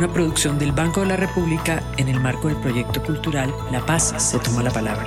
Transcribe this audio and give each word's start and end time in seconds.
una 0.00 0.14
producción 0.14 0.58
del 0.58 0.72
Banco 0.72 1.02
de 1.02 1.08
la 1.08 1.16
República 1.18 1.82
en 1.98 2.08
el 2.08 2.18
marco 2.20 2.48
del 2.48 2.56
proyecto 2.56 3.02
cultural 3.02 3.52
La 3.70 3.84
Paz 3.84 4.14
se 4.16 4.38
toma 4.38 4.62
la 4.62 4.70
palabra. 4.70 5.06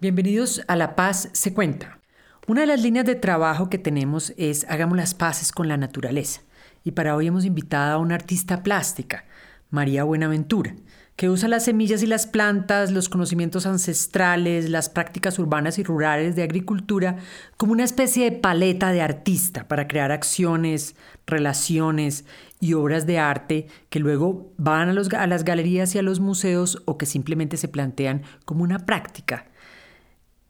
Bienvenidos 0.00 0.62
a 0.66 0.74
La 0.74 0.96
Paz 0.96 1.28
se 1.30 1.54
cuenta. 1.54 2.00
Una 2.48 2.62
de 2.62 2.66
las 2.66 2.82
líneas 2.82 3.06
de 3.06 3.14
trabajo 3.14 3.70
que 3.70 3.78
tenemos 3.78 4.34
es 4.36 4.66
Hagamos 4.68 4.96
las 4.96 5.14
paces 5.14 5.52
con 5.52 5.68
la 5.68 5.76
naturaleza. 5.76 6.40
Y 6.82 6.90
para 6.90 7.14
hoy 7.14 7.28
hemos 7.28 7.44
invitado 7.44 7.94
a 7.94 7.98
una 7.98 8.16
artista 8.16 8.64
plástica, 8.64 9.24
María 9.70 10.02
Buenaventura 10.02 10.74
que 11.16 11.30
usa 11.30 11.48
las 11.48 11.64
semillas 11.64 12.02
y 12.02 12.06
las 12.06 12.26
plantas, 12.26 12.92
los 12.92 13.08
conocimientos 13.08 13.64
ancestrales, 13.64 14.68
las 14.68 14.90
prácticas 14.90 15.38
urbanas 15.38 15.78
y 15.78 15.82
rurales 15.82 16.36
de 16.36 16.42
agricultura 16.42 17.16
como 17.56 17.72
una 17.72 17.84
especie 17.84 18.30
de 18.30 18.36
paleta 18.36 18.92
de 18.92 19.00
artista 19.00 19.66
para 19.66 19.88
crear 19.88 20.12
acciones, 20.12 20.94
relaciones 21.26 22.26
y 22.60 22.74
obras 22.74 23.06
de 23.06 23.18
arte 23.18 23.66
que 23.88 23.98
luego 23.98 24.52
van 24.58 24.90
a, 24.90 25.26
las 25.26 25.44
galerías 25.44 25.94
y 25.94 25.98
a 25.98 26.02
los 26.02 26.20
museos 26.20 26.82
o 26.84 26.98
que 26.98 27.06
simplemente 27.06 27.56
se 27.56 27.68
plantean 27.68 28.22
como 28.44 28.62
una 28.62 28.84
práctica. 28.84 29.46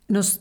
Nos 0.09 0.41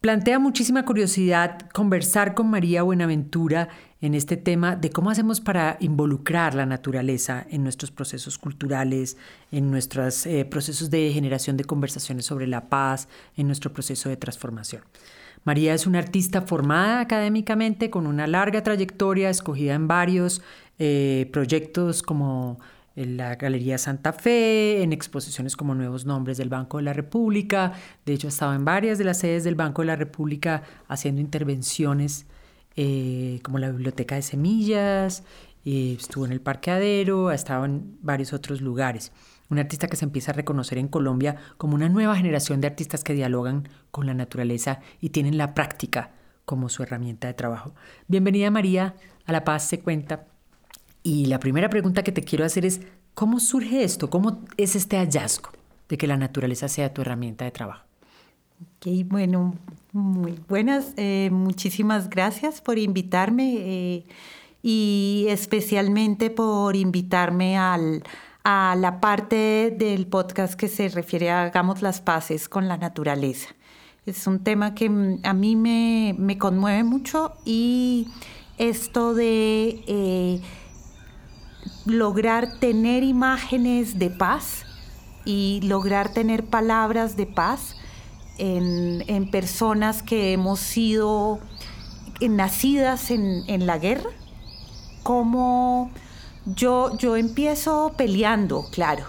plantea 0.00 0.40
muchísima 0.40 0.84
curiosidad 0.84 1.60
conversar 1.72 2.34
con 2.34 2.50
María 2.50 2.82
Buenaventura 2.82 3.68
en 4.00 4.14
este 4.14 4.36
tema 4.36 4.76
de 4.76 4.90
cómo 4.90 5.10
hacemos 5.10 5.40
para 5.40 5.76
involucrar 5.80 6.54
la 6.54 6.66
naturaleza 6.66 7.46
en 7.50 7.62
nuestros 7.62 7.90
procesos 7.90 8.38
culturales, 8.38 9.16
en 9.52 9.70
nuestros 9.70 10.24
eh, 10.26 10.44
procesos 10.44 10.90
de 10.90 11.12
generación 11.12 11.56
de 11.56 11.64
conversaciones 11.64 12.24
sobre 12.24 12.46
la 12.46 12.68
paz, 12.68 13.08
en 13.36 13.46
nuestro 13.46 13.72
proceso 13.72 14.08
de 14.08 14.16
transformación. 14.16 14.82
María 15.44 15.74
es 15.74 15.86
una 15.86 15.98
artista 15.98 16.42
formada 16.42 17.00
académicamente 17.00 17.90
con 17.90 18.06
una 18.06 18.26
larga 18.26 18.62
trayectoria, 18.62 19.30
escogida 19.30 19.74
en 19.74 19.88
varios 19.88 20.42
eh, 20.78 21.28
proyectos 21.32 22.02
como 22.02 22.58
la 22.94 23.36
Galería 23.36 23.78
Santa 23.78 24.12
Fe, 24.12 24.82
en 24.82 24.92
exposiciones 24.92 25.56
como 25.56 25.74
Nuevos 25.74 26.04
Nombres 26.04 26.36
del 26.36 26.48
Banco 26.48 26.78
de 26.78 26.82
la 26.82 26.92
República. 26.92 27.72
De 28.04 28.12
hecho, 28.12 28.28
ha 28.28 28.30
estado 28.30 28.54
en 28.54 28.64
varias 28.64 28.98
de 28.98 29.04
las 29.04 29.18
sedes 29.18 29.44
del 29.44 29.54
Banco 29.54 29.82
de 29.82 29.86
la 29.86 29.96
República 29.96 30.62
haciendo 30.88 31.20
intervenciones 31.20 32.26
eh, 32.76 33.40
como 33.42 33.58
la 33.58 33.70
Biblioteca 33.70 34.14
de 34.14 34.22
Semillas, 34.22 35.24
estuvo 35.64 36.24
en 36.24 36.32
el 36.32 36.40
Parqueadero, 36.40 37.28
ha 37.28 37.34
estado 37.34 37.64
en 37.64 37.98
varios 38.02 38.32
otros 38.32 38.60
lugares. 38.60 39.12
Un 39.50 39.58
artista 39.58 39.88
que 39.88 39.96
se 39.96 40.04
empieza 40.04 40.30
a 40.30 40.34
reconocer 40.34 40.78
en 40.78 40.88
Colombia 40.88 41.36
como 41.56 41.74
una 41.74 41.88
nueva 41.88 42.16
generación 42.16 42.60
de 42.60 42.68
artistas 42.68 43.02
que 43.02 43.14
dialogan 43.14 43.68
con 43.90 44.06
la 44.06 44.14
naturaleza 44.14 44.80
y 45.00 45.10
tienen 45.10 45.36
la 45.36 45.54
práctica 45.54 46.12
como 46.44 46.68
su 46.68 46.82
herramienta 46.82 47.26
de 47.26 47.34
trabajo. 47.34 47.74
Bienvenida 48.08 48.50
María 48.50 48.94
a 49.26 49.32
La 49.32 49.44
Paz 49.44 49.64
se 49.64 49.80
cuenta. 49.80 50.26
Y 51.02 51.26
la 51.26 51.40
primera 51.40 51.70
pregunta 51.70 52.02
que 52.02 52.12
te 52.12 52.22
quiero 52.22 52.44
hacer 52.44 52.64
es, 52.64 52.80
¿cómo 53.14 53.40
surge 53.40 53.82
esto? 53.82 54.10
¿Cómo 54.10 54.44
es 54.56 54.76
este 54.76 54.98
hallazgo 54.98 55.50
de 55.88 55.96
que 55.98 56.06
la 56.06 56.16
naturaleza 56.16 56.68
sea 56.68 56.92
tu 56.92 57.02
herramienta 57.02 57.44
de 57.44 57.50
trabajo? 57.50 57.89
Ok, 58.60 58.86
bueno, 59.06 59.54
muy 59.92 60.38
buenas. 60.48 60.92
Eh, 60.96 61.30
muchísimas 61.32 62.10
gracias 62.10 62.60
por 62.60 62.78
invitarme 62.78 63.54
eh, 63.56 64.04
y 64.62 65.26
especialmente 65.30 66.28
por 66.28 66.76
invitarme 66.76 67.56
al, 67.56 68.02
a 68.44 68.76
la 68.76 69.00
parte 69.00 69.74
del 69.78 70.06
podcast 70.06 70.54
que 70.54 70.68
se 70.68 70.90
refiere 70.90 71.30
a 71.30 71.44
Hagamos 71.44 71.80
las 71.80 72.02
paces 72.02 72.50
con 72.50 72.68
la 72.68 72.76
naturaleza. 72.76 73.48
Es 74.04 74.26
un 74.26 74.40
tema 74.40 74.74
que 74.74 75.18
a 75.22 75.32
mí 75.32 75.56
me, 75.56 76.38
conmueve 76.38 76.84
mucho 76.84 77.32
y 77.46 78.08
esto 78.58 79.14
de 79.14 79.82
eh, 79.86 80.40
lograr 81.86 82.58
tener 82.58 83.04
imágenes 83.04 83.98
de 83.98 84.10
paz 84.10 84.66
y 85.24 85.60
lograr 85.62 86.12
tener 86.12 86.44
palabras 86.44 87.16
de 87.16 87.26
paz 87.26 87.76
en, 88.40 89.30
personas 89.30 90.02
que 90.02 90.32
hemos 90.32 90.60
sido 90.60 91.40
nacidas 92.20 93.10
en, 93.10 93.66
la 93.66 93.78
guerra, 93.78 94.10
como 95.02 95.90
yo, 96.46 96.96
yo 96.98 97.16
empiezo 97.16 97.92
peleando, 97.96 98.66
claro, 98.70 99.04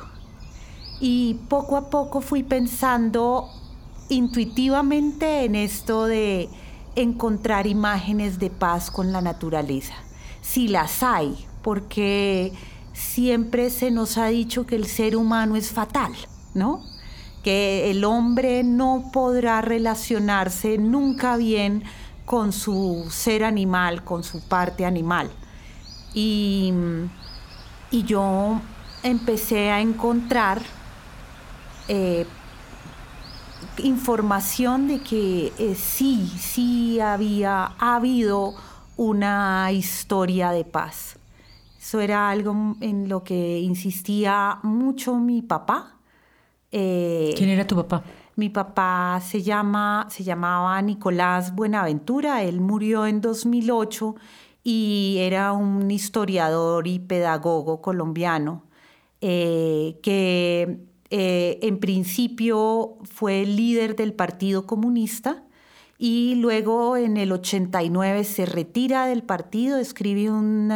y 1.00 1.36
poco 1.50 1.78
a 1.78 1.90
poco 1.90 2.22
fui 2.22 2.44
pensando 2.44 3.50
intuitivamente 4.10 5.46
en 5.46 5.56
esto 5.56 6.06
de 6.06 6.50
encontrar 6.96 7.68
imágenes 7.68 8.38
de 8.38 8.50
paz 8.50 8.92
con 8.92 9.12
la 9.12 9.22
naturaleza, 9.22 9.96
si 10.42 10.68
las 10.68 11.04
hay, 11.04 11.46
porque 11.62 12.52
siempre 12.94 13.70
se 13.70 13.92
nos 13.92 14.18
ha 14.18 14.28
dicho 14.28 14.66
que 14.66 14.76
el 14.76 14.86
ser 14.86 15.16
humano 15.16 15.56
es 15.56 15.72
fatal, 15.72 16.14
¿no? 16.54 16.91
Que 17.44 17.90
el 17.90 18.04
hombre 18.04 18.64
no 18.64 19.10
podrá 19.12 19.62
relacionarse 19.62 20.78
nunca 20.78 21.38
bien 21.38 21.84
con 22.26 22.54
su 22.54 23.08
ser 23.10 23.44
animal, 23.44 24.04
con 24.04 24.24
su 24.24 24.42
parte 24.42 24.86
animal. 24.86 25.30
Y, 26.14 26.74
yo 27.92 28.62
empecé 29.04 29.70
a 29.70 29.82
encontrar 29.82 30.62
eh, 31.90 32.26
información 33.80 34.88
de 34.88 35.02
que 35.02 35.52
eh, 35.58 35.76
sí, 35.76 36.32
sí 36.40 37.02
había 37.02 37.74
ha 37.78 37.96
habido 37.96 38.54
una 38.96 39.72
historia 39.72 40.52
de 40.52 40.64
paz. 40.64 41.18
Eso 41.82 42.00
era 42.00 42.30
algo 42.30 42.76
en 42.80 43.10
lo 43.10 43.24
que 43.24 43.60
insistía 43.60 44.60
mucho 44.64 45.16
mi 45.16 45.42
papá 45.42 45.96
eh, 46.72 47.34
¿Quién 47.38 47.50
era 47.50 47.68
tu 47.68 47.76
papá? 47.76 48.04
Mi 48.36 48.50
papá 48.50 49.22
se, 49.22 49.42
llama, 49.42 50.08
se 50.10 50.24
llamaba 50.24 50.82
Nicolás 50.82 51.54
Buenaventura, 51.54 52.44
él 52.44 52.62
murió 52.62 53.06
en 53.06 53.20
2008 53.20 54.16
y 54.64 55.18
era 55.20 55.52
un 55.52 55.92
historiador 55.92 56.88
y 56.88 57.00
pedagogo 57.00 57.82
colombiano 57.82 58.64
eh, 59.20 60.00
que 60.02 60.80
eh, 61.10 61.60
en 61.62 61.80
principio 61.80 62.98
fue 63.04 63.46
líder 63.46 63.98
del 63.98 64.14
Partido 64.14 64.66
Comunista 64.66 65.44
y 65.98 66.36
luego 66.36 66.96
en 66.96 67.18
el 67.18 67.34
89 67.34 68.24
se 68.24 68.46
retira 68.46 69.06
del 69.08 69.24
partido, 69.24 69.78
escribe 69.78 70.32
un 70.32 70.72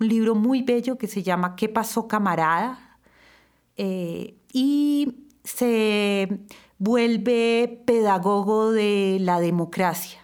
libro 0.00 0.34
muy 0.34 0.62
bello 0.62 0.98
que 0.98 1.06
se 1.06 1.22
llama 1.22 1.54
¿Qué 1.56 1.68
pasó 1.68 2.08
camarada? 2.08 2.98
Y 4.56 5.26
se 5.44 6.40
vuelve 6.78 7.82
pedagogo 7.84 8.72
de 8.72 9.18
la 9.20 9.38
democracia. 9.38 10.18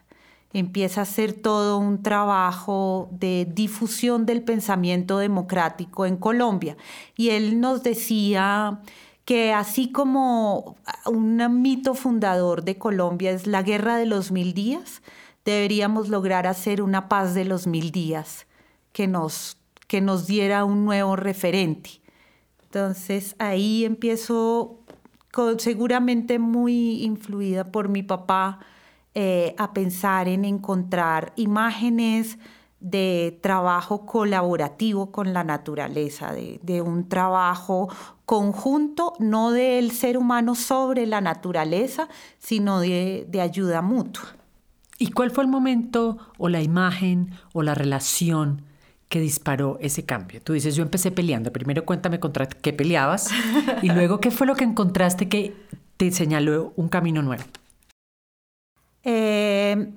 Empieza 0.54 1.00
a 1.00 1.03
hacer 1.03 1.34
todo 1.34 1.76
un 1.76 2.03
trabajo 2.03 3.11
de 3.11 3.46
difusión 3.52 4.25
del 4.25 4.43
pensamiento 4.43 5.19
democrático 5.19 6.06
en 6.06 6.17
Colombia. 6.17 6.79
Y 7.14 7.29
él 7.29 7.61
nos 7.61 7.82
decía 7.82 8.81
que 9.26 9.52
así 9.52 9.93
como 9.93 10.76
un 11.05 11.61
mito 11.61 11.93
fundador 11.93 12.64
de 12.64 12.79
Colombia 12.79 13.32
es 13.32 13.46
la 13.46 13.62
guerra 13.62 13.99
de 13.99 14.06
los 14.06 14.32
mil 14.32 14.55
días, 14.55 15.02
deberíamos 15.44 16.08
lograr 16.08 16.46
hacer 16.46 16.81
una 16.81 17.06
paz 17.11 17.34
de 17.34 17.44
los 17.44 17.67
mil 17.67 17.93
días 17.93 18.46
que 18.93 19.06
nos, 19.06 19.58
que 19.88 20.00
nos 20.00 20.26
diera 20.26 20.64
un 20.64 20.87
nuevo 20.87 21.17
referente. 21.17 22.01
Entonces 22.72 23.36
ahí 23.38 23.84
empiezo 23.84 24.78
seguramente 25.58 26.38
muy 26.38 27.02
influida 27.02 27.70
por 27.70 27.90
mi 27.90 28.02
papá 28.02 28.60
eh, 29.14 29.54
a 29.58 29.74
pensar 29.74 30.26
en 30.26 30.46
encontrar 30.46 31.34
imágenes 31.36 32.38
de 32.80 33.38
trabajo 33.42 34.06
colaborativo 34.06 35.12
con 35.12 35.34
la 35.34 35.44
naturaleza, 35.44 36.32
de, 36.32 36.80
un 36.80 37.10
trabajo 37.10 37.90
conjunto, 38.24 39.12
no 39.19 39.50
del 39.50 39.90
ser 39.90 40.16
humano 40.16 40.54
sobre 40.54 41.04
la 41.06 41.20
naturaleza, 41.20 42.08
sino 42.38 42.80
de, 42.80 43.26
de 43.28 43.42
ayuda 43.42 43.82
mutua. 43.82 44.24
¿Y 44.96 45.10
cuál 45.10 45.30
fue 45.30 45.44
el 45.44 45.50
momento 45.50 46.16
o 46.38 46.48
la 46.48 46.62
imagen 46.62 47.32
o 47.52 47.62
la 47.62 47.74
relación 47.74 48.71
que 49.12 49.20
disparó 49.20 49.76
ese 49.82 50.06
cambio? 50.06 50.41
Tú 50.41 50.55
dices, 50.55 50.75
yo 50.75 50.82
empecé 50.82 51.11
peleando. 51.11 51.53
Primero 51.53 51.85
cuéntame 51.85 52.19
contra 52.19 52.49
qué 52.49 52.73
peleabas 52.73 53.29
y 53.82 53.91
luego 53.91 54.20
qué 54.20 54.31
fue 54.31 54.47
lo 54.47 54.56
que 54.56 54.64
encontraste 54.64 55.29
que 55.29 55.55
te 55.99 56.11
señaló 56.12 56.73
un 56.76 56.88
camino 56.88 57.20
nuevo. 57.20 57.44
Eh, 59.05 59.93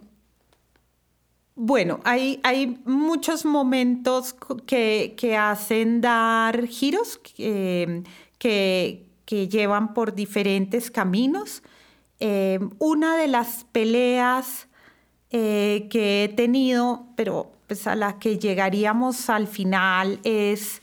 bueno, 1.56 2.02
hay, 2.04 2.42
hay, 2.44 2.78
muchos 2.84 3.46
momentos 3.46 4.36
que, 4.66 5.38
hacen 5.40 6.02
dar 6.02 6.68
giros 6.68 7.18
que, 7.18 8.04
que, 8.38 9.48
llevan 9.48 9.94
por 9.94 10.14
diferentes 10.14 10.92
caminos. 10.92 11.64
Eh, 12.20 12.60
una 12.80 13.16
de 13.16 13.30
las 13.30 13.66
peleas 13.72 14.68
eh, 15.30 15.88
que 15.90 16.26
he 16.26 16.28
tenido, 16.28 17.08
pero 17.16 17.55
pues 17.68 17.88
a 17.88 17.96
la 17.96 18.20
que 18.20 18.38
llegaríamos 18.38 19.30
al 19.30 19.48
final, 19.48 20.20
es 20.24 20.82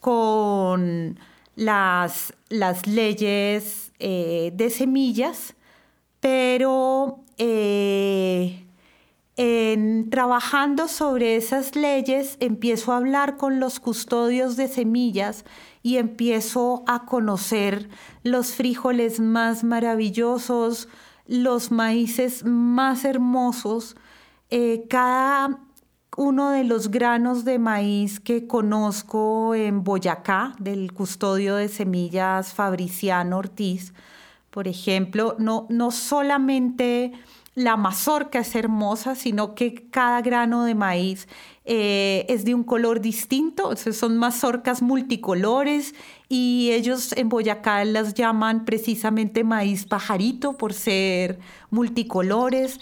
con 0.00 1.18
las, 1.56 2.34
las 2.48 2.86
leyes 2.86 3.92
eh, 3.98 4.52
de 4.54 4.70
semillas, 4.70 5.54
pero 6.20 7.20
en 9.36 10.10
trabajando 10.10 10.86
sobre 10.88 11.36
esas 11.36 11.74
leyes 11.74 12.36
empiezo 12.40 12.92
a 12.92 12.98
hablar 12.98 13.36
con 13.36 13.58
los 13.58 13.80
custodios 13.80 14.56
de 14.56 14.68
semillas 14.68 15.44
y 15.82 15.96
empiezo 15.96 16.84
a 16.86 17.04
conocer 17.04 17.88
los 18.22 18.54
frijoles 18.54 19.20
más 19.20 19.64
maravillosos, 19.64 20.88
los 21.26 21.70
maíces 21.72 22.44
más 22.44 23.04
hermosos. 23.04 23.96
Eh, 24.50 24.86
cada 24.88 25.63
uno 26.16 26.50
de 26.50 26.64
los 26.64 26.90
granos 26.90 27.44
de 27.44 27.58
maíz 27.58 28.20
que 28.20 28.46
conozco 28.46 29.54
en 29.54 29.84
Boyacá, 29.84 30.54
del 30.58 30.92
custodio 30.92 31.56
de 31.56 31.68
semillas 31.68 32.54
Fabriciano 32.54 33.38
Ortiz, 33.38 33.92
por 34.50 34.68
ejemplo, 34.68 35.34
no, 35.38 35.66
no 35.68 35.90
solamente 35.90 37.12
la 37.56 37.76
mazorca 37.76 38.40
es 38.40 38.54
hermosa, 38.54 39.14
sino 39.14 39.54
que 39.54 39.88
cada 39.90 40.20
grano 40.22 40.64
de 40.64 40.74
maíz 40.74 41.28
eh, 41.64 42.26
es 42.28 42.44
de 42.44 42.54
un 42.54 42.64
color 42.64 43.00
distinto, 43.00 43.74
son 43.76 44.16
mazorcas 44.16 44.82
multicolores 44.82 45.94
y 46.28 46.70
ellos 46.72 47.12
en 47.12 47.28
Boyacá 47.28 47.84
las 47.84 48.14
llaman 48.14 48.64
precisamente 48.64 49.44
maíz 49.44 49.86
pajarito 49.86 50.56
por 50.56 50.72
ser 50.72 51.38
multicolores. 51.70 52.80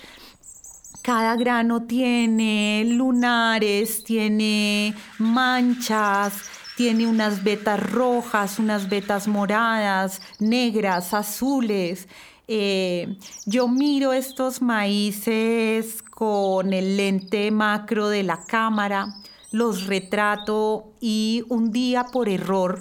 Cada 1.03 1.35
grano 1.35 1.83
tiene 1.83 2.85
lunares, 2.87 4.05
tiene 4.05 4.95
manchas, 5.19 6.35
tiene 6.77 7.09
unas 7.09 7.43
vetas 7.43 7.81
rojas, 7.81 8.61
unas 8.61 8.89
vetas 8.89 9.27
moradas, 9.27 10.23
negras, 10.39 11.13
azules. 11.13 12.07
Eh, 12.47 13.19
yo 13.47 13.67
miro 13.67 14.13
estos 14.13 14.63
maíces 14.63 16.05
con 16.05 16.73
el 16.73 16.97
lente 16.97 17.51
macro 17.51 18.09
de 18.09 18.23
la 18.23 18.45
cámara, 18.45 19.17
los 19.51 19.87
retrato 19.87 20.93
y 21.01 21.43
un 21.49 21.73
día 21.73 22.05
por 22.05 22.29
error 22.29 22.81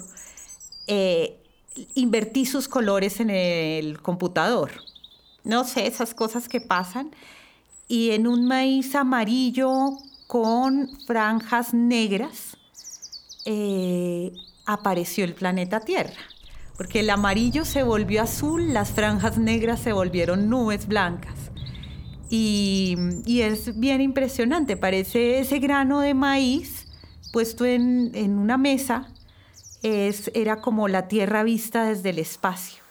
eh, 0.86 1.42
invertí 1.94 2.46
sus 2.46 2.68
colores 2.68 3.18
en 3.18 3.30
el 3.30 4.00
computador. 4.00 4.70
No 5.42 5.64
sé, 5.64 5.88
esas 5.88 6.14
cosas 6.14 6.48
que 6.48 6.60
pasan. 6.60 7.10
Y 7.92 8.12
en 8.12 8.26
un 8.26 8.46
maíz 8.46 8.94
amarillo 8.94 9.98
con 10.26 10.88
franjas 11.06 11.74
negras 11.74 12.56
eh, 13.44 14.32
apareció 14.64 15.24
el 15.24 15.34
planeta 15.34 15.80
Tierra 15.80 16.22
porque 16.78 17.00
el 17.00 17.10
amarillo 17.10 17.66
se 17.66 17.82
volvió 17.82 18.22
azul, 18.22 18.72
las 18.72 18.92
franjas 18.92 19.36
negras 19.36 19.80
se 19.80 19.92
volvieron 19.92 20.48
nubes 20.48 20.86
blancas. 20.88 21.52
Y, 22.30 22.96
es 23.26 23.78
bien 23.78 24.00
impresionante, 24.00 24.78
parece 24.78 25.40
ese 25.40 25.58
grano 25.58 26.00
de 26.00 26.14
maíz 26.14 26.86
puesto 27.30 27.66
en, 27.66 28.38
una 28.38 28.56
mesa, 28.56 29.12
es, 29.82 30.30
era 30.34 30.62
como 30.62 30.88
la 30.88 31.08
tierra 31.08 31.42
vista 31.42 31.84
desde 31.84 32.08
el 32.08 32.18
espacio. 32.18 32.82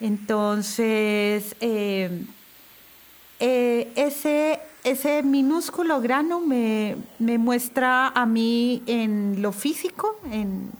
Entonces, 0.00 1.54
eh, 1.60 2.26
eh, 3.38 3.92
ese, 3.96 4.60
ese 4.84 5.22
minúsculo 5.22 6.00
grano 6.00 6.40
me, 6.40 6.96
me, 7.18 7.38
muestra 7.38 8.08
a 8.08 8.24
mí 8.24 8.82
en 8.86 9.42
lo 9.42 9.52
físico, 9.52 10.18
en, 10.30 10.70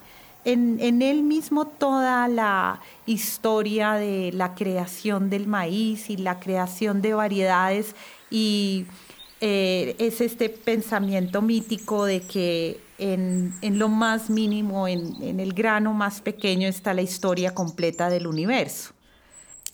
en, 0.45 1.03
él 1.03 1.23
mismo 1.23 1.67
toda 1.67 2.29
la 2.29 2.81
historia 3.05 3.95
de 3.95 4.31
la 4.33 4.55
creación 4.55 5.29
del 5.29 5.47
maíz 5.47 6.09
y 6.09 6.17
la 6.17 6.41
creación 6.41 7.03
de 7.03 7.15
variedades 7.15 7.95
y 8.31 8.87
eh, 9.41 9.97
es 9.99 10.21
este 10.21 10.49
pensamiento 10.49 11.43
mítico 11.43 12.07
de 12.07 12.23
que 12.23 12.81
en, 12.99 13.53
lo 13.79 13.89
más 13.89 14.31
mínimo, 14.31 14.89
en, 14.89 15.23
en, 15.23 15.41
el 15.41 15.53
grano 15.53 15.93
más 15.93 16.23
pequeño 16.23 16.69
está 16.69 16.95
la 16.95 17.03
historia 17.03 17.55
completa 17.55 18.09
del 18.09 18.27
universo. 18.27 18.96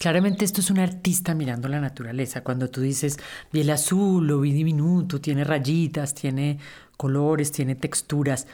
Claramente 0.02 0.44
esto 0.44 0.60
es 0.60 0.69
un 0.69 0.81
artista 0.81 1.32
mirando 1.32 1.69
la 1.69 1.78
naturaleza. 1.78 2.43
Cuando 2.43 2.69
tú 2.69 2.81
dices, 2.81 3.20
vi 3.52 3.60
el 3.60 3.70
azul, 3.70 4.26
lo 4.26 4.40
vi 4.40 4.52
diminuto, 4.52 5.20
tiene 5.20 5.44
rayitas, 5.44 6.12
tiene 6.12 6.58
colores, 6.96 7.52
tiene 7.52 7.76
texturas. 7.76 8.49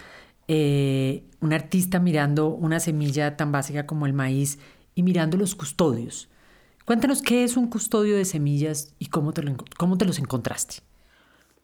Eh, 0.47 1.25
un 1.41 1.55
artista 1.55 2.01
mirando 2.01 2.49
una 2.49 2.81
semilla 2.81 3.39
tan 3.39 3.51
básica 3.51 3.87
como 3.87 4.05
el 4.05 4.13
maíz 4.13 4.59
y 4.95 5.03
mirando 5.03 5.39
los 5.39 5.55
custodios. 5.55 6.29
Cuéntanos 6.85 7.23
qué 7.23 7.45
es 7.45 7.57
un 7.57 7.69
custodio 7.69 8.19
de 8.19 8.27
semillas 8.27 8.93
y 8.99 9.07
cómo 9.07 9.33
te, 9.33 9.57
cómo 9.79 9.97
te 9.97 10.05
los 10.05 10.19
encontraste. 10.19 10.83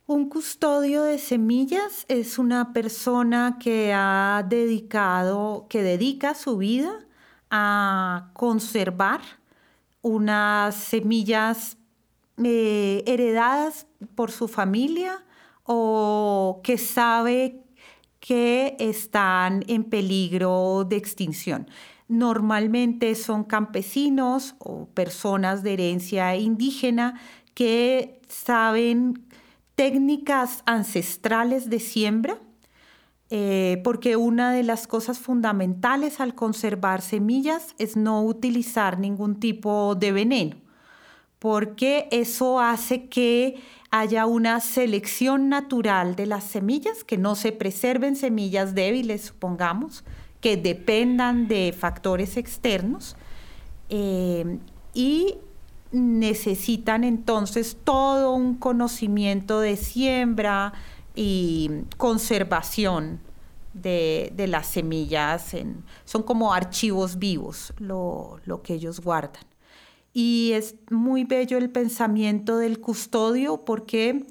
Un 0.07 0.31
custodio 0.31 1.03
de 1.03 1.19
semillas 1.19 2.07
es 2.09 2.39
una 2.39 2.73
persona 2.73 3.59
que 3.61 3.93
ha 3.95 4.47
dedicado, 4.49 5.67
que 5.69 5.83
dedica 5.83 6.35
su 6.35 6.57
vida 6.57 7.05
a 7.51 8.31
conservar 8.33 9.21
unas 10.05 10.75
semillas 10.75 11.79
eh, 12.37 13.03
heredadas 13.06 13.87
por 14.15 14.31
su 14.31 14.49
familia 14.49 15.25
o 15.65 16.61
que 16.62 16.77
sabe 16.77 17.65
que 18.20 18.77
están 18.79 19.65
en 19.67 19.82
peligro 19.84 20.84
de 20.84 20.96
extinción. 20.96 21.70
Normalmente 22.06 23.15
son 23.15 23.44
campesinos 23.44 24.56
o 24.58 24.87
personas 24.89 25.63
de 25.63 25.73
herencia 25.73 26.37
indígena 26.37 27.19
que 27.55 28.20
saben 28.29 29.27
técnicas 29.75 30.63
ancestrales 30.67 31.70
de 31.70 31.81
siembra, 31.81 32.39
eh, 33.36 33.81
porque 33.82 34.14
una 34.14 34.53
de 34.53 34.62
las 34.62 34.86
cosas 34.86 35.19
fundamentales 35.19 36.20
al 36.20 36.36
conservar 36.36 37.03
semillas 37.03 37.74
es 37.81 37.96
no 37.96 38.22
utilizar 38.22 39.00
ningún 39.00 39.41
tipo 39.41 39.96
de 39.96 40.12
veneno, 40.12 40.55
porque 41.41 42.06
eso 42.12 42.60
hace 42.60 43.08
que 43.08 43.60
haya 43.91 44.26
una 44.26 44.60
selección 44.60 45.48
natural 45.48 46.14
de 46.14 46.26
las 46.26 46.44
semillas, 46.44 47.03
que 47.03 47.19
no 47.19 47.34
se 47.34 47.50
preserven 47.50 48.14
semillas 48.14 48.72
débiles, 48.76 49.22
supongamos, 49.22 50.05
que 50.41 50.56
dependan 50.56 51.48
de 51.48 51.74
factores 51.76 52.36
externos 52.36 53.17
eh, 53.88 54.60
y 54.94 55.38
necesitan 55.91 57.03
entonces 57.03 57.79
todo 57.82 58.32
un 58.32 58.55
conocimiento 58.55 59.58
de 59.58 59.76
siembra 59.76 60.72
y 61.15 61.71
conservación 61.97 63.21
de, 63.73 64.33
las 64.49 64.67
semillas. 64.67 65.53
son 66.05 66.23
como 66.23 66.53
archivos 66.53 67.19
vivos 67.19 67.73
lo 67.79 68.61
que 68.63 68.75
ellos 68.75 69.01
guardan. 69.01 69.44
Y 70.15 70.53
es 70.53 70.77
muy 70.91 71.25
bello 71.25 71.59
el 71.59 71.71
pensamiento 71.71 72.56
del 72.56 72.81
custodio 72.81 73.65
porque 73.65 74.25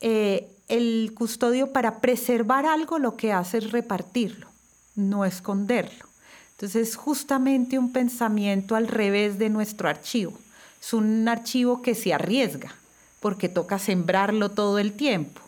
eh, 0.00 0.50
el 0.68 1.12
custodio 1.14 1.74
para 1.74 2.00
preservar 2.00 2.64
algo 2.64 2.98
lo 2.98 3.18
que 3.18 3.30
hace 3.30 3.58
es 3.58 3.70
repartirlo, 3.70 4.48
no 4.96 5.26
esconderlo. 5.26 6.06
Entonces 6.52 6.88
es 6.88 6.96
justamente 6.96 7.78
un 7.78 7.92
pensamiento 7.92 8.76
al 8.76 8.88
revés 8.88 9.38
de 9.38 9.50
nuestro 9.50 9.90
archivo. 9.90 10.32
Es 10.80 10.94
un 10.94 11.28
archivo 11.28 11.82
que 11.82 11.94
se 11.94 12.14
arriesga 12.14 12.74
porque 13.20 13.50
toca 13.50 13.78
sembrarlo 13.78 14.50
todo 14.50 14.78
el 14.78 14.94
tiempo. 14.94 15.42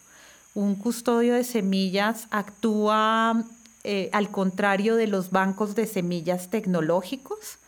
Un 0.54 0.75
custodio 0.75 1.35
de 1.35 1.44
semillas 1.44 2.26
actúa 2.30 3.44
eh, 3.85 4.11
al 4.12 4.30
contrario 4.30 4.97
de 4.97 5.06
los 5.06 5.30
bancos 5.30 5.75
de 5.75 5.87
semillas 5.87 6.50
tecnológicos 6.50 7.59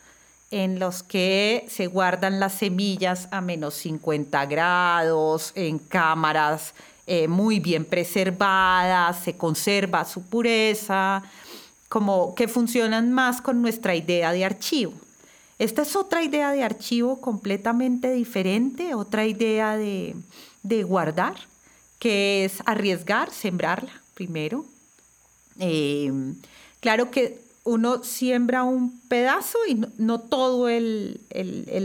en 0.51 0.79
los 0.79 1.03
que 1.03 1.65
se 1.67 1.87
guardan 1.87 2.39
las 2.39 2.53
semillas 2.53 3.27
a 3.31 3.41
menos 3.41 3.73
50 3.73 4.45
grados, 4.45 5.51
en 5.55 5.79
cámaras 5.79 6.73
eh, 7.07 7.27
muy 7.27 7.59
bien 7.59 7.85
preservada, 7.85 9.13
se 9.13 9.35
conserva 9.35 10.05
su 10.05 10.23
pureza, 10.23 11.23
como 11.89 12.35
que 12.35 12.47
funcionan 12.47 13.11
más 13.11 13.41
con 13.41 13.61
nuestra 13.61 13.95
idea 13.95 14.31
de 14.31 14.45
archivo. 14.45 14.93
Esta 15.59 15.83
es 15.83 15.95
otra 15.95 16.23
idea 16.23 16.51
de 16.51 16.63
archivo 16.63 17.21
completamente 17.21 18.11
diferente, 18.11 18.93
otra 18.93 19.25
idea 19.25 19.77
de, 19.77 20.15
guardar, 20.83 21.35
que 21.99 22.45
es 22.45 22.61
arriesgar, 22.65 23.31
sembrarla 23.31 23.91
primero. 24.13 24.65
Eh, 25.59 26.11
claro 26.79 27.11
que 27.11 27.39
uno 27.63 28.03
siembra 28.03 28.63
un 28.63 28.99
pedazo 29.01 29.57
y 29.67 29.81
no, 29.97 30.19
todo 30.19 30.69
el, 30.69 31.19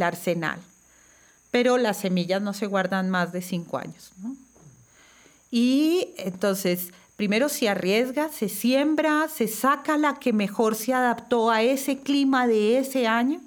arsenal, 0.03 0.61
pero 1.51 1.79
las 1.79 1.99
semillas 1.99 2.43
no 2.43 2.53
se 2.53 2.67
guardan 2.67 3.11
más 3.11 3.33
de 3.33 3.43
cinco 3.43 3.79
años. 3.79 4.13
Y 5.51 6.09
entonces, 6.19 6.93
primero 7.17 7.49
se 7.49 7.69
arriesga, 7.69 8.29
se 8.29 8.49
siembra, 8.49 9.29
se 9.29 9.49
saca 9.49 9.97
la 9.97 10.19
que 10.19 10.33
mejor 10.33 10.77
se 10.77 10.93
adaptó 10.93 11.51
a 11.51 11.63
ese 11.63 11.99
clima 11.99 12.47
de 12.47 12.79
ese 12.79 13.07
año 13.07 13.41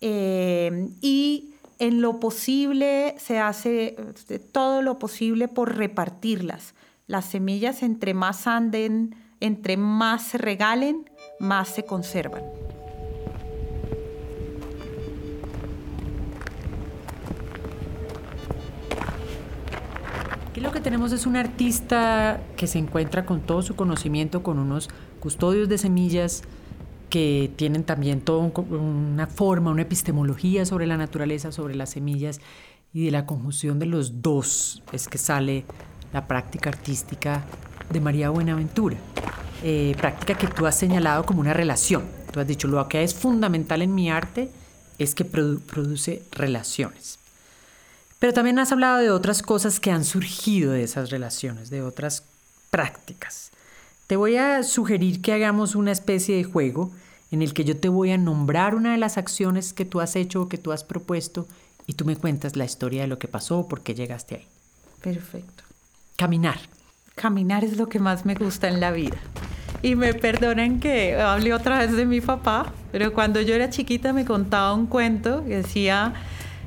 eh, 0.00 0.88
y 1.00 1.51
en 1.82 2.00
lo 2.00 2.20
posible 2.20 3.16
se 3.18 3.40
hace 3.40 3.96
eh, 4.28 4.38
todo 4.38 4.82
lo 4.82 5.00
posible 5.00 5.48
por 5.48 5.76
repartirlas. 5.76 6.76
Las 7.08 7.24
semillas 7.24 7.82
entre 7.82 8.14
más 8.14 8.46
anden, 8.46 9.16
entre 9.40 9.76
más 9.76 10.22
se 10.22 10.38
regalen, 10.38 11.10
más 11.40 11.70
se 11.70 11.84
conservan. 11.84 12.44
Aquí 20.50 20.60
lo 20.60 20.70
que 20.70 20.80
tenemos 20.80 21.10
es 21.10 21.26
un 21.26 21.34
artista 21.34 22.40
que 22.56 22.68
se 22.68 22.78
encuentra 22.78 23.26
con 23.26 23.40
todo 23.40 23.62
su 23.62 23.74
conocimiento, 23.74 24.44
con 24.44 24.60
unos 24.60 24.88
custodios 25.18 25.68
de 25.68 25.78
semillas 25.78 26.44
que 27.12 27.52
tienen 27.56 27.84
también 27.84 28.22
toda 28.22 28.50
una 28.70 29.26
forma, 29.26 29.70
una 29.70 29.82
epistemología 29.82 30.64
sobre 30.64 30.86
la 30.86 30.96
naturaleza, 30.96 31.52
sobre 31.52 31.74
las 31.74 31.90
semillas 31.90 32.40
y 32.94 33.04
de 33.04 33.10
la 33.10 33.26
conjunción 33.26 33.78
de 33.78 33.84
los 33.84 34.22
dos 34.22 34.82
es 34.92 35.08
que 35.08 35.18
sale 35.18 35.66
la 36.14 36.26
práctica 36.26 36.70
artística 36.70 37.44
de 37.90 38.00
María 38.00 38.30
Buenaventura. 38.30 38.96
Eh, 39.62 39.94
práctica 39.98 40.38
que 40.38 40.46
tú 40.46 40.64
has 40.64 40.78
señalado 40.78 41.26
como 41.26 41.42
una 41.42 41.52
relación. 41.52 42.04
Tú 42.32 42.40
has 42.40 42.46
dicho, 42.46 42.66
lo 42.66 42.88
que 42.88 43.02
es 43.02 43.12
fundamental 43.12 43.82
en 43.82 43.94
mi 43.94 44.10
arte 44.10 44.50
es 44.98 45.14
que 45.14 45.26
produce 45.26 46.22
relaciones. 46.30 47.18
Pero 48.20 48.32
también 48.32 48.58
has 48.58 48.72
hablado 48.72 48.96
de 48.96 49.10
otras 49.10 49.42
cosas 49.42 49.80
que 49.80 49.90
han 49.90 50.06
surgido 50.06 50.72
de 50.72 50.82
esas 50.82 51.10
relaciones, 51.10 51.68
de 51.68 51.82
otras 51.82 52.22
prácticas. 52.70 53.50
Te 54.06 54.16
voy 54.16 54.36
a 54.36 54.62
sugerir 54.62 55.22
que 55.22 55.32
hagamos 55.32 55.74
una 55.74 55.92
especie 55.92 56.36
de 56.36 56.44
juego 56.44 56.90
en 57.30 57.42
el 57.42 57.54
que 57.54 57.64
yo 57.64 57.76
te 57.76 57.88
voy 57.88 58.10
a 58.10 58.18
nombrar 58.18 58.74
una 58.74 58.92
de 58.92 58.98
las 58.98 59.16
acciones 59.16 59.72
que 59.72 59.84
tú 59.84 60.00
has 60.00 60.16
hecho 60.16 60.42
o 60.42 60.48
que 60.48 60.58
tú 60.58 60.72
has 60.72 60.84
propuesto 60.84 61.46
y 61.86 61.94
tú 61.94 62.04
me 62.04 62.16
cuentas 62.16 62.56
la 62.56 62.64
historia 62.64 63.02
de 63.02 63.08
lo 63.08 63.18
que 63.18 63.28
pasó 63.28 63.60
o 63.60 63.68
por 63.68 63.80
qué 63.82 63.94
llegaste 63.94 64.36
ahí. 64.36 64.46
Perfecto. 65.00 65.64
Caminar. 66.16 66.58
Caminar 67.14 67.64
es 67.64 67.76
lo 67.76 67.88
que 67.88 67.98
más 67.98 68.24
me 68.24 68.34
gusta 68.34 68.68
en 68.68 68.80
la 68.80 68.90
vida. 68.90 69.16
Y 69.82 69.96
me 69.96 70.14
perdonen 70.14 70.78
que 70.78 71.16
hable 71.16 71.52
otra 71.52 71.78
vez 71.78 71.92
de 71.92 72.06
mi 72.06 72.20
papá, 72.20 72.72
pero 72.92 73.12
cuando 73.12 73.40
yo 73.40 73.54
era 73.54 73.70
chiquita 73.70 74.12
me 74.12 74.24
contaba 74.24 74.74
un 74.74 74.86
cuento 74.86 75.44
que 75.44 75.56
decía 75.56 76.14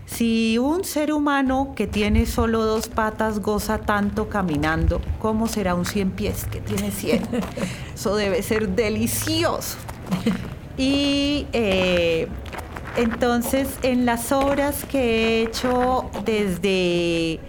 si 0.05 0.57
un 0.57 0.83
ser 0.83 1.11
humano 1.11 1.73
que 1.75 1.87
tiene 1.87 2.25
solo 2.25 2.63
dos 2.63 2.87
patas 2.87 3.39
goza 3.39 3.79
tanto 3.79 4.29
caminando, 4.29 5.01
¿cómo 5.19 5.47
será 5.47 5.75
un 5.75 5.85
cien 5.85 6.11
pies 6.11 6.45
que 6.45 6.61
tiene 6.61 6.91
cien? 6.91 7.23
Eso 7.95 8.15
debe 8.15 8.41
ser 8.43 8.69
delicioso. 8.69 9.77
Y 10.77 11.47
eh, 11.53 12.27
entonces 12.97 13.79
en 13.81 14.05
las 14.05 14.31
obras 14.31 14.85
que 14.85 14.99
he 14.99 15.41
hecho 15.43 16.09
desde 16.23 17.39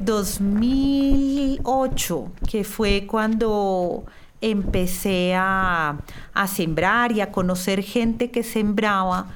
2008, 0.00 2.32
que 2.48 2.64
fue 2.64 3.06
cuando 3.06 4.04
empecé 4.40 5.34
a, 5.34 5.98
sembrar 6.46 7.12
y 7.12 7.20
a 7.20 7.30
conocer 7.32 7.82
gente 7.82 8.30
que 8.30 8.42
sembraba, 8.42 9.26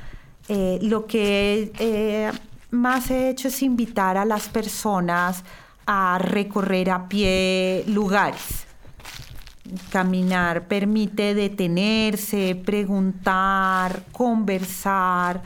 eh, 0.48 0.78
lo 0.82 1.06
que 1.06 1.72
eh, 1.78 2.30
más 2.70 3.10
he 3.10 3.30
hecho 3.30 3.48
es 3.48 3.62
invitar 3.62 4.16
a 4.16 4.24
las 4.24 4.48
personas 4.48 5.44
a 5.86 6.18
recorrer 6.18 6.90
a 6.90 7.08
pie 7.08 7.84
lugares. 7.86 8.66
Caminar 9.90 10.66
permite 10.66 11.34
detenerse, 11.34 12.54
preguntar, 12.54 14.04
conversar, 14.12 15.42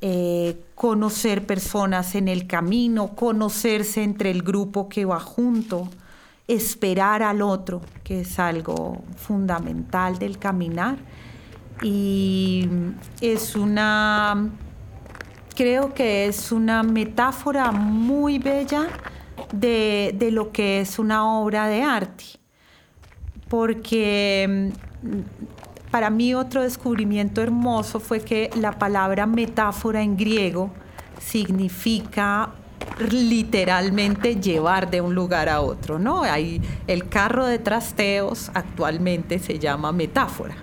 eh, 0.00 0.62
conocer 0.74 1.44
personas 1.46 2.14
en 2.14 2.28
el 2.28 2.46
camino, 2.46 3.14
conocerse 3.14 4.02
entre 4.02 4.30
el 4.30 4.42
grupo 4.42 4.88
que 4.88 5.04
va 5.04 5.20
junto, 5.20 5.88
esperar 6.46 7.22
al 7.22 7.42
otro, 7.42 7.80
que 8.04 8.20
es 8.20 8.38
algo 8.38 9.02
fundamental 9.16 10.18
del 10.18 10.38
caminar. 10.38 10.96
Y 11.82 12.68
es 13.20 13.54
una 13.54 14.50
creo 15.58 15.92
que 15.92 16.26
es 16.26 16.52
una 16.52 16.84
metáfora 16.84 17.72
muy 17.72 18.38
bella 18.38 18.86
de, 19.52 20.16
lo 20.30 20.52
que 20.52 20.80
es 20.80 21.00
una 21.00 21.28
obra 21.36 21.66
de 21.66 21.82
arte, 21.82 22.24
porque 23.48 24.70
mm, 25.02 25.90
para 25.90 26.10
mí 26.10 26.32
otro 26.32 26.62
descubrimiento 26.62 27.42
hermoso 27.42 27.98
fue 27.98 28.20
que 28.20 28.50
la 28.54 28.78
palabra 28.78 29.26
metáfora 29.26 30.00
en 30.00 30.16
griego 30.16 30.70
significa 31.20 32.50
literalmente 33.10 34.36
llevar 34.36 34.88
de 34.88 35.00
un 35.00 35.16
lugar 35.16 35.48
a 35.48 35.60
otro, 35.60 35.98
¿no? 35.98 36.22
Hay 36.22 36.62
el 36.86 37.08
carro 37.08 37.44
de 37.44 37.58
trasteos 37.58 38.52
actualmente 38.54 39.40
se 39.40 39.58
llama 39.58 39.90
metáfora. 39.90 40.54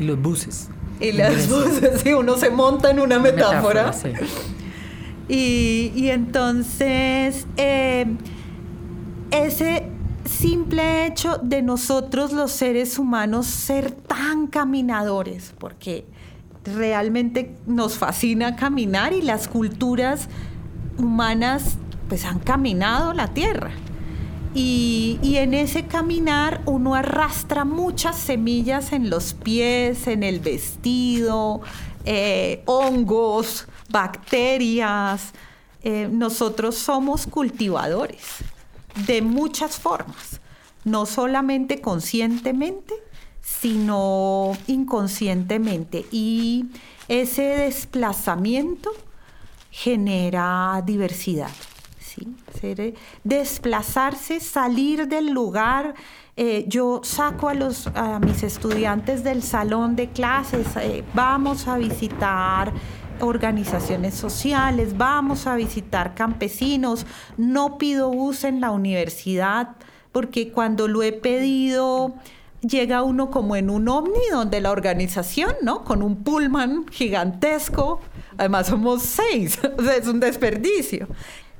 Y 0.00 0.02
los 0.02 0.20
buses. 0.20 0.71
Y 1.00 1.12
las 1.12 1.48
voces, 1.48 2.04
uno 2.16 2.36
se 2.36 2.50
monta 2.50 2.90
en 2.90 3.00
una 3.00 3.18
metáfora. 3.18 3.92
y, 5.28 6.08
entonces, 6.08 7.46
eh, 7.56 8.06
ese 9.30 9.88
simple 10.24 11.06
hecho 11.06 11.38
de 11.42 11.62
nosotros 11.62 12.32
los 12.32 12.52
seres 12.52 12.98
humanos 12.98 13.46
ser 13.46 13.90
tan 13.90 14.46
caminadores, 14.46 15.52
porque 15.58 16.04
realmente 16.64 17.56
nos 17.66 17.98
fascina 17.98 18.56
caminar 18.56 19.12
y 19.12 19.22
las 19.22 19.48
culturas 19.48 20.28
humanas 20.98 21.76
pues 22.08 22.24
han 22.24 22.38
caminado 22.38 23.12
la 23.12 23.28
tierra. 23.28 23.72
Y, 24.54 25.18
en 25.36 25.54
ese 25.54 25.86
caminar 25.86 26.60
uno 26.66 26.94
arrastra 26.94 27.64
muchas 27.64 28.16
semillas 28.16 28.92
en 28.92 29.08
los 29.08 29.32
pies, 29.32 30.06
en 30.06 30.22
el 30.22 30.40
vestido, 30.40 31.62
eh, 32.04 32.62
hongos, 32.66 33.66
bacterias. 33.88 35.32
Eh, 35.82 36.08
nosotros 36.12 36.76
somos 36.76 37.26
cultivadores 37.26 38.22
de 39.06 39.22
muchas 39.22 39.80
formas, 39.80 40.40
no 40.84 41.06
solamente 41.06 41.80
conscientemente, 41.80 42.94
sino 43.40 44.56
inconscientemente. 44.66 46.04
Y 46.12 46.66
ese 47.08 47.42
desplazamiento 47.42 48.90
genera 49.70 50.82
diversidad. 50.84 51.50
Eh, 52.62 52.94
desplazarse, 53.24 54.40
salir 54.40 55.08
del 55.08 55.30
lugar. 55.30 55.94
Eh, 56.36 56.64
yo 56.68 57.00
saco 57.04 57.48
a 57.48 58.18
mis 58.18 58.42
estudiantes 58.42 59.22
del 59.22 59.42
salón 59.42 59.96
de 59.96 60.08
clases, 60.08 60.66
eh, 60.76 61.04
vamos 61.12 61.68
a 61.68 61.76
visitar 61.76 62.72
organizaciones 63.20 64.14
sociales, 64.14 64.96
vamos 64.96 65.46
a 65.46 65.56
visitar 65.56 66.14
campesinos, 66.14 67.06
no 67.36 67.76
pido 67.76 68.10
bus 68.10 68.44
en 68.44 68.60
la 68.60 68.70
universidad, 68.70 69.76
porque 70.10 70.50
cuando 70.50 70.88
lo 70.88 71.02
he 71.02 71.12
pedido 71.12 72.14
llega 72.62 73.02
uno 73.02 73.30
como 73.30 73.56
en 73.56 73.68
un 73.68 73.88
ovni 73.88 74.22
donde 74.30 74.60
la 74.60 74.70
organización, 74.70 75.52
¿no? 75.62 75.84
Con 75.84 76.00
un 76.02 76.22
pullman 76.22 76.86
gigantesco, 76.88 78.00
además 78.38 78.68
somos 78.68 79.02
seis, 79.02 79.58
es 79.98 80.06
un 80.06 80.20
desperdicio 80.20 81.08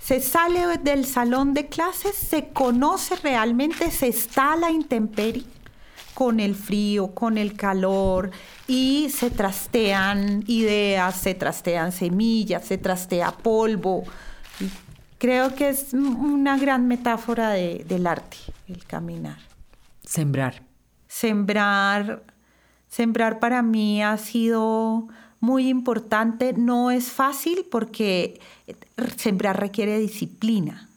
se 0.03 0.21
sale 0.21 0.79
del 0.79 1.07
salón 1.07 1.55
de 1.55 1.69
clases, 1.69 2.17
se 2.17 2.49
conoce 2.49 3.15
realmente, 3.17 3.91
se 3.93 4.09
está 4.09 4.55
a 4.55 4.57
la 4.57 4.71
intemperie 4.71 5.45
con 6.13 6.41
el 6.41 6.57
frío, 6.57 7.15
con 7.15 7.39
el 7.39 7.55
calor 7.55 8.33
y 8.67 9.11
se 9.11 9.31
trastean 9.31 10.43
ideas, 10.49 11.15
se 11.15 11.35
trastean 11.35 11.93
semillas, 11.93 12.65
se 12.65 12.79
trastea 12.79 13.31
polvo. 13.31 14.03
creo 15.19 15.55
que 15.55 15.69
es 15.69 15.93
una 15.93 16.59
gran 16.59 16.89
metáfora 16.89 17.51
del 17.51 18.07
arte, 18.09 18.39
el 18.67 18.85
caminar. 18.85 19.39
Sembrar. 20.05 20.63
Sembrar, 21.07 22.25
sembrar 22.89 23.39
para 23.39 23.63
mí 23.63 24.03
ha 24.03 24.17
sido 24.17 25.07
muy 25.43 25.69
importante. 25.69 26.55
No 26.55 26.91
es 26.91 27.11
fácil 27.11 27.67
porque 27.71 28.41
sembrar 29.17 29.61
requiere 29.61 29.99
disciplina, 29.99 30.89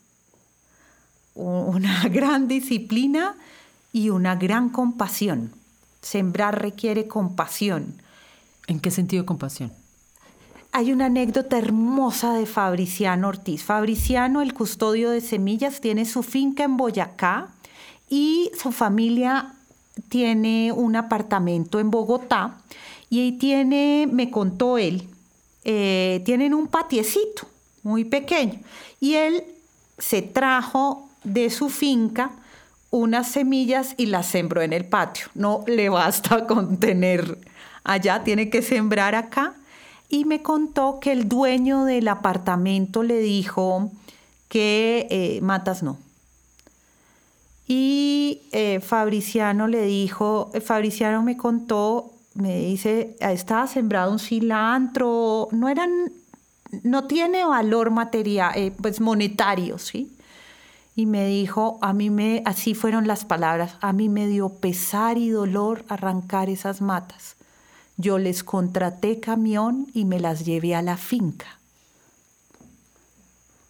una 1.34 2.08
gran 2.10 2.48
disciplina 2.48 3.34
y 3.92 4.08
una 4.08 4.36
gran 4.36 4.70
compasión. 4.70 5.52
Sembrar 6.00 6.62
requiere 6.62 7.08
compasión. 7.08 8.00
¿En 8.68 8.78
qué 8.78 8.90
sentido 8.90 9.26
compasión? 9.26 9.72
Hay 10.70 10.92
una 10.92 11.06
anécdota 11.06 11.58
hermosa 11.58 12.34
de 12.34 12.46
Fabriciano 12.46 13.28
Ortiz. 13.28 13.64
Fabriciano, 13.64 14.42
el 14.42 14.54
custodio 14.54 15.10
de 15.10 15.22
semillas, 15.22 15.80
tiene 15.80 16.04
su 16.04 16.22
finca 16.22 16.62
en 16.62 16.76
Boyacá 16.76 17.48
y 18.08 18.52
su 18.56 18.70
familia 18.70 19.54
tiene 20.08 20.70
un 20.70 20.94
apartamento 20.94 21.80
en 21.80 21.90
Bogotá 21.90 22.58
y 23.10 23.20
ahí 23.20 23.32
tiene, 23.32 24.08
me 24.10 24.30
contó 24.30 24.78
él, 24.78 25.08
eh, 25.64 26.22
tienen 26.24 26.54
un 26.54 26.68
patiecito 26.68 27.48
muy 27.82 28.04
pequeño 28.04 28.60
y 29.00 29.14
él 29.14 29.44
se 29.98 30.22
trajo 30.22 31.08
de 31.24 31.50
su 31.50 31.68
finca 31.68 32.30
unas 32.90 33.28
semillas 33.28 33.94
y 33.96 34.06
las 34.06 34.26
sembró 34.26 34.62
en 34.62 34.72
el 34.72 34.86
patio. 34.86 35.26
No 35.34 35.64
le 35.66 35.88
basta 35.88 36.46
con 36.48 36.78
tener 36.78 37.38
allá, 37.84 38.24
tiene 38.24 38.50
que 38.50 38.62
sembrar 38.62 39.14
acá. 39.14 39.54
Y 40.08 40.24
me 40.24 40.40
contó 40.42 41.00
que 41.00 41.10
el 41.12 41.28
dueño 41.28 41.84
del 41.84 42.06
apartamento 42.08 43.02
le 43.02 43.18
dijo 43.18 43.90
que 44.48 45.08
eh, 45.10 45.40
matas 45.42 45.82
no. 45.82 45.98
Y 47.66 48.42
eh, 48.52 48.78
Fabriciano 48.80 49.66
le 49.66 49.82
dijo, 49.82 50.52
Fabriciano 50.64 51.22
me 51.24 51.36
contó, 51.36 52.12
me 52.36 52.58
dice, 52.60 53.16
estaba 53.20 53.66
sembrado 53.66 54.12
un 54.12 54.18
cilantro, 54.18 55.48
no 55.52 55.68
eran, 55.68 55.90
no 56.82 57.06
tiene 57.06 57.44
valor 57.44 57.90
material, 57.90 58.52
eh, 58.54 58.72
pues 58.80 59.00
monetario, 59.00 59.78
¿sí? 59.78 60.16
y 60.98 61.04
me 61.04 61.26
dijo, 61.26 61.78
a 61.82 61.92
mí 61.92 62.08
me, 62.08 62.42
así 62.46 62.74
fueron 62.74 63.06
las 63.06 63.26
palabras, 63.26 63.76
a 63.82 63.92
mí 63.92 64.08
me 64.08 64.26
dio 64.26 64.48
pesar 64.48 65.18
y 65.18 65.28
dolor 65.28 65.84
arrancar 65.88 66.48
esas 66.48 66.80
matas. 66.80 67.36
Yo 67.98 68.18
les 68.18 68.42
contraté 68.42 69.20
camión 69.20 69.88
y 69.92 70.06
me 70.06 70.18
las 70.18 70.46
llevé 70.46 70.74
a 70.74 70.80
la 70.80 70.96
finca. 70.96 71.58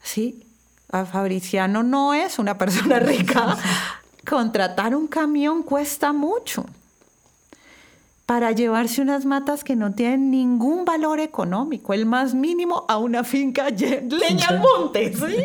Sí, 0.02 0.46
a 0.92 1.04
Fabriciano 1.04 1.82
no 1.82 2.14
es 2.14 2.38
una 2.38 2.58
persona 2.58 3.00
rica. 3.00 3.58
Contratar 4.28 4.94
un 4.94 5.08
camión 5.08 5.64
cuesta 5.64 6.12
mucho 6.12 6.64
para 8.26 8.52
llevarse 8.52 9.00
unas 9.00 9.24
matas 9.24 9.64
que 9.64 9.76
no 9.76 9.94
tienen 9.94 10.30
ningún 10.30 10.84
valor 10.84 11.20
económico, 11.20 11.94
el 11.94 12.06
más 12.06 12.34
mínimo 12.34 12.84
a 12.88 12.98
una 12.98 13.24
finca 13.24 13.68
leña 13.70 14.48
al 14.48 14.60
monte, 14.60 15.14
¿sí? 15.14 15.36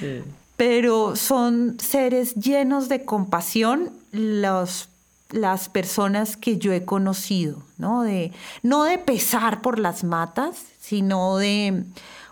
sí 0.00 0.22
pero 0.56 1.16
son 1.16 1.78
seres 1.80 2.34
llenos 2.34 2.88
de 2.88 3.04
compasión 3.04 3.90
los, 4.12 4.88
las 5.30 5.68
personas 5.68 6.36
que 6.36 6.58
yo 6.58 6.72
he 6.72 6.84
conocido, 6.84 7.62
¿no? 7.76 8.02
De, 8.02 8.32
no 8.62 8.84
de 8.84 8.98
pesar 8.98 9.62
por 9.62 9.78
las 9.78 10.04
matas, 10.04 10.56
sino 10.80 11.36
de 11.38 11.84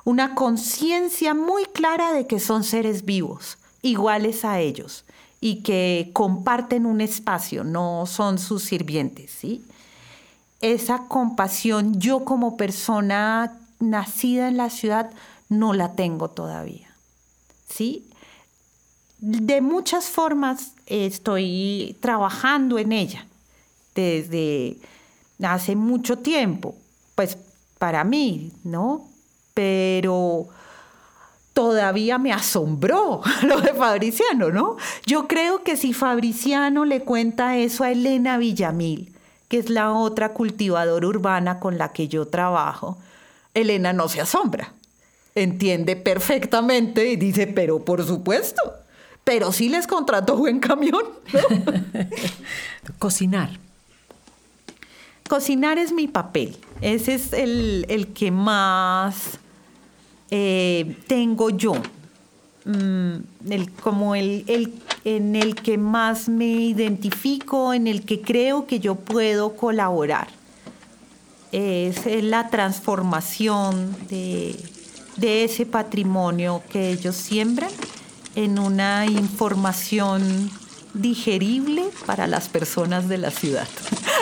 una 0.05 0.35
conciencia 0.35 1.35
muy 1.35 1.65
clara 1.65 2.13
de 2.13 2.27
que 2.27 2.39
son 2.39 2.65
seres 2.65 3.05
vivos, 3.05 3.59
iguales 3.83 4.45
a 4.45 4.61
ellos, 4.61 5.05
y 5.43 5.57
que 5.57 6.11
comparten 6.15 6.87
un 6.87 7.03
espacio, 7.03 7.65
no 7.65 8.07
son 8.07 8.39
sus 8.39 8.63
sirvientes, 8.63 9.31
¿sí? 9.31 9.63
Esa 10.63 11.09
compasión 11.09 12.01
yo 12.01 12.25
como 12.25 12.57
persona 12.57 13.59
nacida 13.81 14.49
en 14.49 14.57
la 14.57 14.71
ciudad 14.71 15.11
no 15.51 15.75
la 15.75 15.93
tengo 15.93 16.31
todavía, 16.31 16.95
¿sí? 17.69 18.09
de 19.23 19.61
muchas 19.61 20.07
formas 20.07 20.73
estoy 20.87 21.97
trabajando 22.01 22.81
en 22.81 22.91
ella 22.91 23.25
desde 23.95 24.79
hace 25.41 25.77
mucho 25.77 26.19
tiempo, 26.19 26.75
pues 27.15 27.39
para 27.79 28.03
mí, 28.03 28.51
¿no? 28.65 29.09
Pero 29.55 30.49
todavía 31.53 32.19
me 32.19 32.33
asombró 32.33 33.21
lo 33.43 33.61
de 33.61 33.75
Fabriciano, 33.75 34.51
¿no? 34.51 34.77
Yo 35.07 35.29
creo 35.29 35.63
que 35.63 35.77
si 35.77 35.93
Fabriciano 35.93 36.85
le 36.85 37.03
cuenta 37.03 37.57
eso 37.59 37.85
a 37.85 37.91
Elena 37.91 38.39
Villamil, 38.39 39.13
que 39.49 39.59
es 39.59 39.71
la 39.71 39.93
otra 39.93 40.31
cultivadora 40.31 41.07
urbana 41.07 41.61
con 41.61 41.79
la 41.79 41.93
que 41.93 42.09
yo 42.09 42.27
trabajo, 42.27 42.99
Elena 43.55 43.93
no 43.93 44.09
se 44.09 44.21
asombra. 44.21 44.73
Entiende 45.35 45.97
perfectamente 45.97 47.11
y 47.11 47.17
dice, 47.17 47.47
pero 47.47 47.85
por 47.85 48.05
supuesto, 48.05 48.61
pero 49.25 49.53
sí 49.53 49.69
les 49.69 49.87
contrató 49.87 50.37
buen 50.37 50.61
camión. 50.61 51.03
Cocinar. 52.99 53.51
Cocinar 55.29 55.79
es 55.79 55.93
mi 55.93 56.09
papel. 56.09 56.57
Ese 56.83 57.15
es 57.15 57.33
el, 57.33 58.13
que 58.15 58.31
más 58.31 59.39
eh, 60.35 60.97
tengo 61.07 61.51
yo. 61.51 61.75
Mm, 62.65 63.17
el, 63.51 63.71
como 63.73 64.15
el, 64.15 64.45
el, 64.47 64.73
en 65.05 65.37
el 65.37 65.55
que 65.55 65.77
más 65.77 66.27
me 66.27 66.47
identifico, 66.47 67.75
en 67.75 67.87
el 67.87 68.07
que 68.07 68.23
creo 68.23 68.67
que 68.67 68.81
yo 68.81 68.95
puedo 68.95 69.55
colaborar. 69.57 70.29
Es 71.53 72.07
la 72.23 72.49
transformación 72.49 73.95
de, 74.09 74.57
de 75.19 75.45
ese 75.45 75.67
patrimonio 75.67 76.63
que 76.71 76.91
ellos 76.93 77.15
siembran 77.15 77.71
en 78.35 78.59
una 78.59 79.05
información 79.05 80.51
digerible 80.95 81.85
para 82.07 82.27
las 82.27 82.49
personas 82.49 83.07
de 83.07 83.19
la 83.19 83.31
ciudad. 83.31 83.69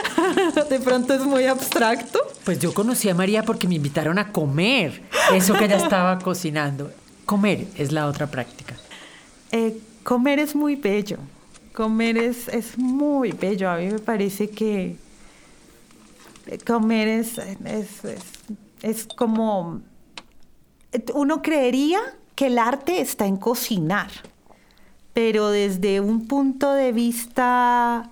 de 0.71 0.81
pronto 0.81 1.15
es 1.15 1.21
muy 1.21 1.47
abstracto. 1.47 2.19
Pues 2.51 2.59
yo 2.59 2.75
conocí 2.75 3.09
a 3.09 3.15
María 3.15 3.45
porque 3.45 3.69
me 3.69 3.77
invitaron 3.77 4.19
a 4.19 4.33
comer 4.33 5.03
eso 5.33 5.55
que 5.55 5.67
ella 5.67 5.77
estaba 5.77 6.19
cocinando. 6.19 6.91
Comer 7.25 7.69
es 7.77 7.93
la 7.93 8.09
otra 8.09 8.27
práctica. 8.29 8.75
Eh, 9.53 9.79
comer 10.03 10.41
es 10.41 10.57
muy 10.57 10.75
bello. 10.75 11.19
Comer 11.73 12.19
es, 12.19 12.49
es 12.49 12.77
muy 12.77 13.31
bello. 13.31 13.71
A 13.71 13.77
mí 13.77 13.87
me 13.87 14.01
parece 14.01 14.51
que 14.51 14.97
comer 16.67 17.07
es, 17.07 17.39
es, 17.39 17.89
es, 18.83 19.07
como... 19.07 19.83
Uno 21.15 21.43
creería 21.43 22.01
que 22.35 22.49
el 22.49 22.59
arte 22.59 23.01
está 23.01 23.27
en 23.27 23.37
cocinar, 23.37 24.11
pero 25.15 25.51
desde 25.51 26.01
un 26.01 26.27
punto 26.27 26.73
de 26.73 26.91
vista 26.91 28.11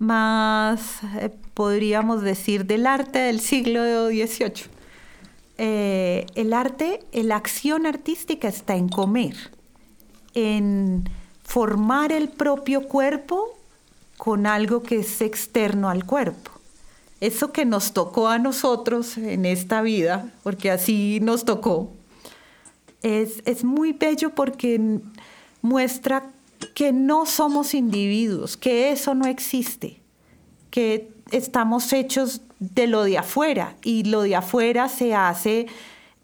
más, 0.00 1.04
eh, 1.20 1.30
podríamos 1.56 2.20
decir, 2.20 2.66
del 2.66 2.86
arte 2.86 3.18
del 3.18 3.40
siglo 3.40 4.08
XVIII. 4.08 4.68
Eh, 5.56 6.26
el 6.34 6.52
arte, 6.52 7.00
la 7.14 7.36
acción 7.36 7.86
artística 7.86 8.46
está 8.46 8.76
en 8.76 8.90
comer, 8.90 9.34
en 10.34 11.08
formar 11.42 12.12
el 12.12 12.28
propio 12.28 12.86
cuerpo 12.86 13.56
con 14.18 14.46
algo 14.46 14.82
que 14.82 14.96
es 14.98 15.22
externo 15.22 15.88
al 15.88 16.04
cuerpo. 16.04 16.50
Eso 17.22 17.52
que 17.52 17.64
nos 17.64 17.94
tocó 17.94 18.28
a 18.28 18.38
nosotros 18.38 19.16
en 19.16 19.46
esta 19.46 19.80
vida, 19.80 20.30
porque 20.42 20.70
así 20.70 21.20
nos 21.22 21.46
tocó, 21.46 21.90
es, 23.00 23.64
muy 23.64 23.94
bello 23.94 24.34
porque 24.34 25.00
muestra 25.62 26.30
que 26.74 26.92
no 26.92 27.24
somos 27.24 27.72
individuos, 27.72 28.58
que 28.58 28.90
eso 28.90 29.14
no 29.14 29.24
existe, 29.24 30.02
que 30.70 31.15
estamos 31.30 31.92
hechos 31.92 32.40
de 32.58 32.86
lo 32.86 33.04
de 33.04 33.18
afuera 33.18 33.74
y 33.82 34.04
lo 34.04 34.22
de 34.22 34.36
afuera 34.36 34.88
se 34.88 35.14
hace 35.14 35.66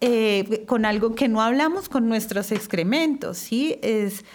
eh, 0.01 0.65
con 0.67 0.85
algo 0.85 1.15
que 1.15 1.27
no 1.27 1.41
hablamos, 1.41 1.89
con 1.89 2.09
nuestros 2.09 2.51
excrementos, 2.51 3.37
¿sí? 3.37 3.77
Es, 3.81 4.25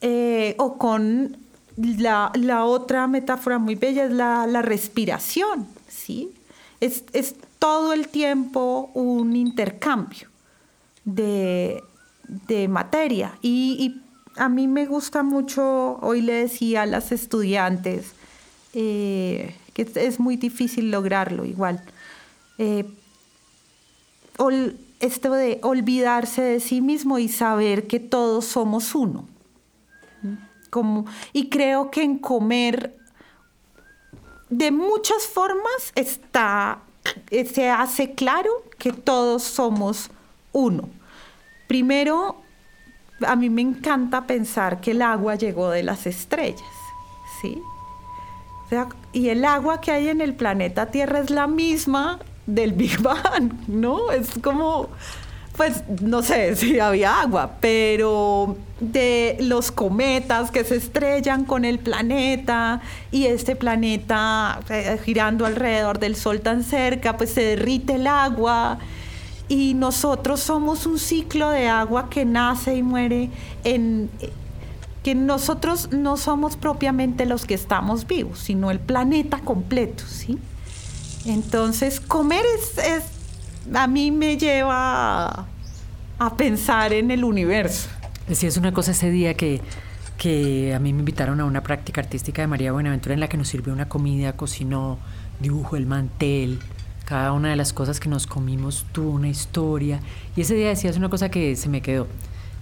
eh, 0.00 0.54
o 0.58 0.78
con 0.78 1.36
la, 1.76 2.32
otra 2.64 3.06
metáfora 3.06 3.58
muy 3.58 3.74
bella 3.74 4.04
es 4.04 4.12
la, 4.12 4.46
la 4.46 4.62
respiración, 4.62 5.66
¿sí? 5.88 6.32
Es, 6.80 7.04
es 7.12 7.34
todo 7.58 7.92
el 7.92 8.08
tiempo 8.08 8.90
un 8.94 9.34
intercambio 9.36 10.28
de, 11.04 11.82
materia. 12.68 13.38
Y, 13.42 14.02
a 14.36 14.50
mí 14.50 14.68
me 14.68 14.84
gusta 14.84 15.22
mucho, 15.22 15.98
hoy 16.02 16.20
le 16.20 16.34
decía 16.34 16.82
a 16.82 16.86
las 16.86 17.10
estudiantes, 17.10 18.12
eh, 18.74 19.54
que 19.76 19.86
es 20.06 20.18
muy 20.18 20.38
difícil 20.38 20.90
lograrlo 20.90 21.44
igual. 21.44 21.82
Eh, 22.56 22.86
esto 25.00 25.32
de 25.32 25.60
olvidarse 25.62 26.40
de 26.40 26.60
sí 26.60 26.80
mismo 26.80 27.18
y 27.18 27.28
saber 27.28 27.86
que 27.86 28.00
todos 28.00 28.46
somos 28.46 28.94
uno. 28.94 29.28
Como, 30.70 31.04
y 31.34 31.50
creo 31.50 31.90
que 31.90 32.02
en 32.02 32.18
comer 32.18 32.96
de 34.48 34.70
muchas 34.70 35.26
formas 35.26 35.92
está, 35.94 36.78
se 37.30 37.68
hace 37.68 38.14
claro 38.14 38.50
que 38.78 38.92
todos 38.92 39.42
somos 39.42 40.10
uno. 40.52 40.88
Primero, 41.68 42.36
a 43.26 43.36
mí 43.36 43.50
me 43.50 43.60
encanta 43.60 44.26
pensar 44.26 44.80
que 44.80 44.92
el 44.92 45.02
agua 45.02 45.34
llegó 45.34 45.68
de 45.68 45.82
las 45.82 46.06
estrellas, 46.06 46.62
¿sí? 47.42 47.60
Y 49.12 49.28
el 49.28 49.44
agua 49.44 49.80
que 49.80 49.92
hay 49.92 50.08
en 50.08 50.20
el 50.20 50.34
planeta 50.34 50.86
Tierra 50.86 51.20
es 51.20 51.30
la 51.30 51.46
misma 51.46 52.18
del 52.46 52.72
Big 52.72 53.00
Bang, 53.02 53.52
¿no? 53.68 54.10
Es 54.10 54.30
como, 54.42 54.88
pues 55.56 55.84
no 56.02 56.22
sé 56.22 56.56
si 56.56 56.78
había 56.80 57.20
agua, 57.20 57.56
pero 57.60 58.56
de 58.80 59.36
los 59.40 59.72
cometas 59.72 60.50
que 60.50 60.64
se 60.64 60.76
estrellan 60.76 61.44
con 61.44 61.64
el 61.64 61.78
planeta 61.78 62.82
y 63.10 63.26
este 63.26 63.56
planeta 63.56 64.60
eh, 64.68 64.98
girando 65.02 65.46
alrededor 65.46 65.98
del 65.98 66.14
Sol 66.14 66.40
tan 66.40 66.62
cerca, 66.62 67.16
pues 67.16 67.30
se 67.30 67.42
derrite 67.42 67.94
el 67.94 68.06
agua 68.06 68.78
y 69.48 69.74
nosotros 69.74 70.40
somos 70.40 70.86
un 70.86 70.98
ciclo 70.98 71.50
de 71.50 71.68
agua 71.68 72.10
que 72.10 72.24
nace 72.24 72.74
y 72.74 72.82
muere 72.82 73.30
en 73.64 74.10
que 75.06 75.14
nosotros 75.14 75.90
no 75.92 76.16
somos 76.16 76.56
propiamente 76.56 77.26
los 77.26 77.46
que 77.46 77.54
estamos 77.54 78.08
vivos, 78.08 78.40
sino 78.40 78.72
el 78.72 78.80
planeta 78.80 79.38
completo, 79.38 80.02
¿sí? 80.04 80.36
Entonces, 81.24 82.00
comer 82.00 82.44
es, 82.44 83.04
a 83.72 83.86
mí 83.86 84.10
me 84.10 84.36
lleva 84.36 85.46
a, 86.18 86.36
pensar 86.36 86.92
en 86.92 87.12
el 87.12 87.22
universo. 87.22 87.88
Decías 88.26 88.56
una 88.56 88.72
cosa 88.72 88.90
ese 88.90 89.08
día 89.12 89.34
que, 89.34 89.60
que 90.18 90.74
a 90.74 90.80
mí 90.80 90.92
me 90.92 90.98
invitaron 90.98 91.40
a 91.40 91.44
una 91.44 91.62
práctica 91.62 92.00
artística 92.00 92.42
de 92.42 92.48
María 92.48 92.72
Buenaventura 92.72 93.14
en 93.14 93.20
la 93.20 93.28
que 93.28 93.36
nos 93.36 93.46
sirvió 93.46 93.72
una 93.72 93.88
comida, 93.88 94.32
cocinó, 94.32 94.98
dibujó 95.38 95.76
el 95.76 95.86
mantel, 95.86 96.58
cada 97.04 97.30
una 97.32 97.50
de 97.50 97.54
las 97.54 97.72
cosas 97.72 98.00
que 98.00 98.08
nos 98.08 98.26
comimos 98.26 98.84
tuvo 98.90 99.10
una 99.10 99.28
historia. 99.28 100.00
Y 100.34 100.40
ese 100.40 100.56
día 100.56 100.70
decías 100.70 100.96
una 100.96 101.08
cosa 101.08 101.28
que 101.28 101.54
se 101.54 101.68
me 101.68 101.80
quedó. 101.80 102.08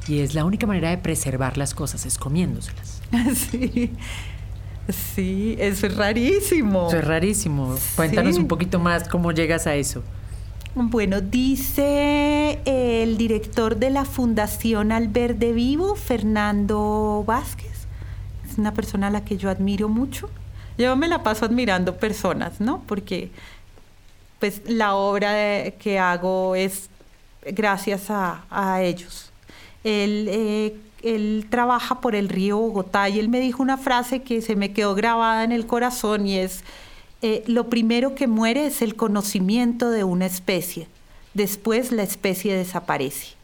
Y 0.07 0.21
es 0.21 0.35
la 0.35 0.45
única 0.45 0.67
manera 0.67 0.90
de 0.90 0.99
preservar 0.99 1.57
las 1.57 1.75
cosas, 1.75 2.07
es 2.07 2.19
comiéndoselas. 2.19 3.01
Sí, 3.35 3.90
sí, 5.14 5.57
eso 5.59 5.87
es 5.87 5.97
rarísimo. 5.97 6.88
Eso 6.88 6.99
es 6.99 7.05
rarísimo. 7.05 7.75
Cuéntanos 7.97 8.37
un 8.37 8.49
poquito 8.49 8.79
más 8.79 9.09
cómo 9.09 9.33
llegas 9.33 9.67
a 9.67 9.75
eso. 9.75 10.03
Bueno, 10.75 11.21
dice 11.21 12.59
el 12.64 13.17
director 13.17 13.77
de 13.77 13.90
la 13.90 14.05
Fundación 14.05 14.90
Alberde 14.90 15.53
Vivo, 15.53 15.95
Fernando 15.95 17.23
Vázquez. 17.27 17.87
Es 18.51 18.59
una 18.59 18.75
persona 18.75 19.07
a 19.07 19.11
la 19.11 19.25
que 19.25 19.37
yo 19.37 19.51
admiro 19.51 19.88
mucho. 19.88 20.29
Yo 20.77 20.97
me 20.97 21.07
la 21.07 21.23
paso 21.23 21.45
admirando 21.45 21.97
personas, 21.97 22.61
¿no? 22.61 22.83
Porque 22.87 23.31
pues 24.40 24.62
la 24.67 24.97
obra 24.97 25.71
que 25.79 25.99
hago 25.99 26.57
es 26.57 26.90
gracias 27.47 28.11
a, 28.11 28.83
ellos. 28.83 29.31
Eh, 29.85 30.77
él, 31.03 31.47
trabaja 31.51 32.01
por 32.01 32.14
el 32.14 32.31
río 32.31 32.57
Bogotá 32.57 33.09
y 33.11 33.18
él 33.18 33.29
me 33.29 33.40
dijo 33.40 33.62
una 33.62 33.77
frase 33.77 34.23
que 34.23 34.40
se 34.40 34.57
me 34.57 34.73
quedó 34.73 34.94
grabada 34.94 35.44
en 35.44 35.53
el 35.53 35.66
corazón 35.66 36.27
y 36.27 36.38
es, 36.38 36.64
eh, 37.20 37.44
lo 37.47 37.68
primero 37.68 38.14
que 38.14 38.27
muere 38.27 38.66
es 38.66 38.81
el 38.81 38.97
conocimiento 38.97 39.90
de 39.90 40.05
una 40.05 40.25
especie, 40.25 40.88
después 41.35 41.92
la 41.92 42.03
especie 42.03 42.57
desaparece. 42.57 43.35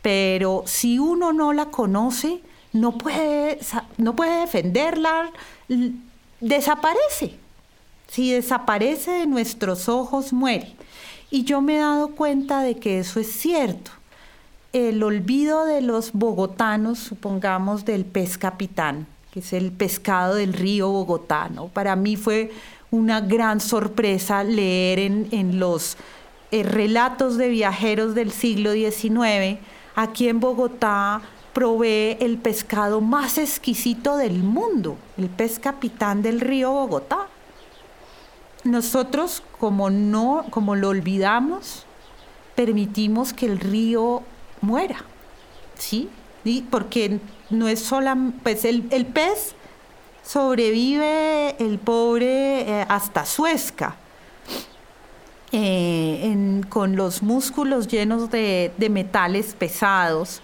Pero 0.00 0.62
si 0.66 0.98
uno 0.98 1.34
no 1.34 1.52
la 1.52 1.66
conoce, 1.66 2.40
no 2.72 2.96
puede, 2.96 3.58
no 3.98 4.16
puede 4.16 4.40
defenderla, 4.40 5.30
desaparece. 6.40 7.36
Si 8.08 8.32
desaparece 8.32 9.10
de 9.10 9.26
nuestros 9.26 9.88
ojos, 9.88 10.32
muere. 10.32 10.74
Y 11.30 11.44
yo 11.44 11.60
me 11.60 11.76
he 11.76 11.80
dado 11.80 12.08
cuenta 12.14 12.62
de 12.62 12.76
que 12.76 13.00
eso 13.00 13.20
es 13.20 13.30
cierto. 13.30 13.90
El 14.78 15.02
olvido 15.02 15.64
de 15.64 15.80
los 15.80 16.12
bogotanos, 16.12 17.00
supongamos 17.00 17.84
del 17.84 18.04
pez 18.04 18.38
capitán, 18.38 19.08
que 19.32 19.40
es 19.40 19.52
el 19.52 19.72
pescado 19.72 20.36
del 20.36 20.52
río 20.52 20.88
bogotano, 20.88 21.66
para 21.66 21.96
mí 21.96 22.14
fue 22.14 22.52
una 22.92 23.20
gran 23.20 23.58
sorpresa 23.58 24.44
leer 24.44 25.00
en, 25.00 25.58
los 25.58 25.96
eh, 26.52 26.62
relatos 26.62 27.36
de 27.36 27.48
viajeros 27.48 28.14
del 28.14 28.30
siglo 28.30 28.70
XIX, 28.72 29.58
aquí 29.96 30.28
en 30.28 30.38
Bogotá 30.38 31.22
provee 31.52 32.16
el 32.20 32.38
pescado 32.38 33.00
más 33.00 33.36
exquisito 33.36 34.16
del 34.16 34.44
mundo, 34.44 34.96
el 35.16 35.28
pez 35.28 35.58
capitán 35.58 36.22
del 36.22 36.40
río 36.40 36.70
Bogotá. 36.70 37.26
Nosotros 38.62 39.42
como 39.58 39.90
no, 39.90 40.44
como 40.50 40.76
lo 40.76 40.90
olvidamos, 40.90 41.84
permitimos 42.54 43.32
que 43.32 43.46
el 43.46 43.58
río 43.58 44.22
muera, 44.60 45.04
¿sí? 45.76 46.08
Porque 46.70 47.20
no 47.50 47.68
es 47.68 47.80
solamente, 47.80 48.38
pues 48.42 48.64
el, 48.64 48.82
pez 48.82 49.54
sobrevive 50.24 51.56
el 51.58 51.78
pobre 51.78 52.60
eh, 52.62 52.86
hasta 52.88 53.26
Suezca, 53.26 53.96
eh, 55.52 56.62
con 56.68 56.96
los 56.96 57.22
músculos 57.22 57.88
llenos 57.88 58.30
de, 58.30 58.72
de 58.76 58.88
metales 58.90 59.54
pesados 59.54 60.42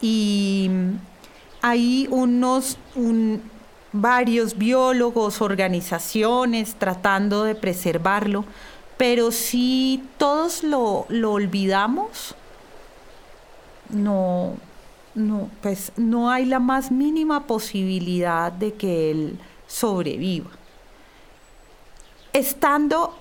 y 0.00 0.70
hay 1.62 2.08
unos, 2.10 2.76
un, 2.96 3.40
varios 3.92 4.58
biólogos, 4.58 5.40
organizaciones 5.40 6.74
tratando 6.74 7.44
de 7.44 7.54
preservarlo, 7.54 8.44
pero 8.96 9.30
si 9.30 10.02
todos 10.18 10.64
lo, 10.64 11.06
olvidamos, 11.08 12.34
no, 13.92 14.54
no, 15.14 15.50
pues 15.60 15.92
no 15.96 16.30
hay 16.30 16.44
la 16.46 16.58
más 16.58 16.90
mínima 16.90 17.46
posibilidad 17.46 18.50
de 18.50 18.74
que 18.74 19.10
él 19.10 19.38
sobreviva. 19.66 20.50
Estando, 22.32 23.14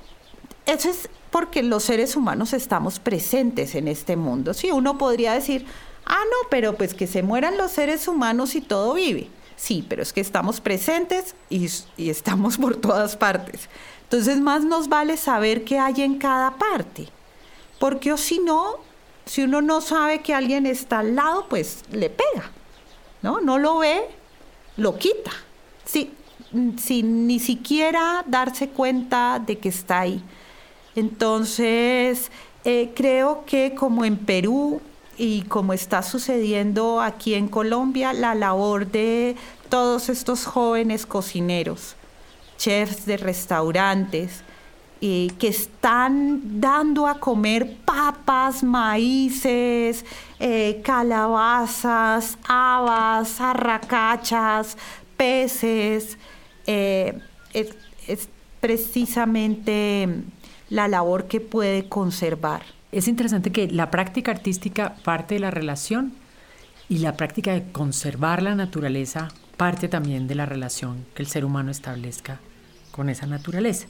eso 0.66 0.90
es 0.90 1.10
porque 1.32 1.64
los 1.64 1.84
seres 1.84 2.16
humanos 2.16 2.54
estamos 2.54 3.00
presentes 3.00 3.76
en 3.76 3.88
este 3.88 4.16
mundo. 4.16 4.54
Si 4.54 4.72
uno 4.72 4.98
podría 4.98 5.34
decir, 5.34 5.66
ah, 6.06 6.24
no, 6.26 6.50
pero 6.50 6.76
pues 6.76 6.94
que 6.94 7.08
se 7.08 7.24
mueran 7.24 7.58
los 7.58 7.72
seres 7.72 8.08
humanos 8.08 8.56
y 8.56 8.62
todo 8.62 8.94
vive. 8.94 9.30
Sí, 9.56 9.86
pero 9.88 10.02
es 10.02 10.12
que 10.12 10.22
estamos 10.22 10.60
presentes 10.60 11.36
y, 11.50 11.70
estamos 11.98 12.58
por 12.58 12.76
todas 12.76 13.16
partes. 13.16 13.70
Entonces 14.04 14.40
más 14.40 14.66
nos 14.66 14.90
vale 14.90 15.18
saber 15.18 15.64
qué 15.64 15.80
hay 15.80 16.02
en 16.02 16.18
cada 16.18 16.58
parte. 16.58 17.08
Porque 17.80 18.12
o 18.12 18.18
si 18.18 18.40
no, 18.40 18.80
si 19.32 19.44
uno 19.44 19.62
no 19.62 19.80
sabe 19.80 20.20
que 20.20 20.34
alguien 20.34 20.66
está 20.66 21.00
al 21.00 21.16
lado, 21.16 21.46
pues 21.48 21.86
le 21.90 22.10
pega. 22.10 22.52
¿No? 23.22 23.40
No 23.40 23.60
lo 23.60 23.78
ve, 23.78 24.02
lo 24.76 24.98
quita. 24.98 25.32
Sí, 25.86 26.12
sin 26.78 27.28
ni 27.28 27.40
siquiera 27.40 28.26
darse 28.28 28.68
cuenta 28.68 29.40
de 29.40 29.58
que 29.58 29.70
está 29.70 30.02
ahí. 30.02 30.22
Entonces, 30.98 32.30
eh, 32.66 32.92
creo 32.94 33.46
que 33.46 33.74
como 33.74 34.04
en 34.04 34.18
Perú 34.18 34.82
y 35.18 35.44
como 35.44 35.72
está 35.72 36.04
sucediendo 36.04 37.00
aquí 37.00 37.34
en 37.34 37.48
Colombia, 37.48 38.12
la 38.12 38.36
labor 38.36 38.86
de 38.86 39.38
todos 39.70 40.10
estos 40.10 40.46
jóvenes 40.46 41.06
cocineros, 41.06 41.96
chefs 42.58 43.06
de 43.06 43.16
restaurantes, 43.16 44.44
eh, 45.02 45.32
que 45.40 45.48
están 45.48 46.62
dando 46.62 47.08
a 47.08 47.20
comer 47.20 47.76
papas, 47.86 48.64
maíces, 48.64 50.06
eh, 50.40 50.82
calabazas, 50.84 52.38
habas, 52.48 53.42
arracachas, 53.42 54.78
peces. 55.18 56.18
Eh, 56.68 57.20
es 57.54 58.30
precisamente 58.60 60.08
la 60.70 60.88
labor 60.88 61.28
que 61.28 61.42
puede 61.42 61.90
conservar. 61.90 62.62
Es 62.92 63.08
interesante 63.08 63.52
que 63.52 63.68
la 63.68 63.90
práctica 63.90 64.32
artística 64.32 64.96
parte 65.04 65.34
de 65.36 65.40
la 65.40 65.52
relación 65.52 66.14
y 66.90 67.00
la 67.00 67.18
práctica 67.18 67.54
de 67.54 67.72
conservar 67.72 68.44
la 68.44 68.54
naturaleza 68.54 69.30
parte 69.58 69.88
también 69.88 70.28
de 70.28 70.36
la 70.36 70.46
relación 70.46 71.06
que 71.16 71.24
el 71.24 71.28
ser 71.28 71.46
humano 71.46 71.72
establezca 71.72 72.40
con 72.92 73.10
esa 73.10 73.26
naturaleza. 73.26 73.88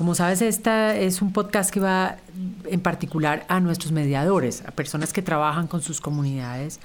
Como 0.00 0.14
sabes, 0.14 0.40
esta 0.40 0.96
es 0.96 1.20
un 1.20 1.30
podcast 1.30 1.70
que 1.70 1.78
va 1.78 2.16
en 2.64 2.80
particular 2.80 3.44
a 3.48 3.60
nuestros 3.60 3.92
mediadores, 3.92 4.62
a 4.66 4.70
personas 4.70 5.12
que 5.12 5.20
trabajan 5.20 5.66
con 5.66 5.82
sus 5.82 6.00
comunidades. 6.00 6.80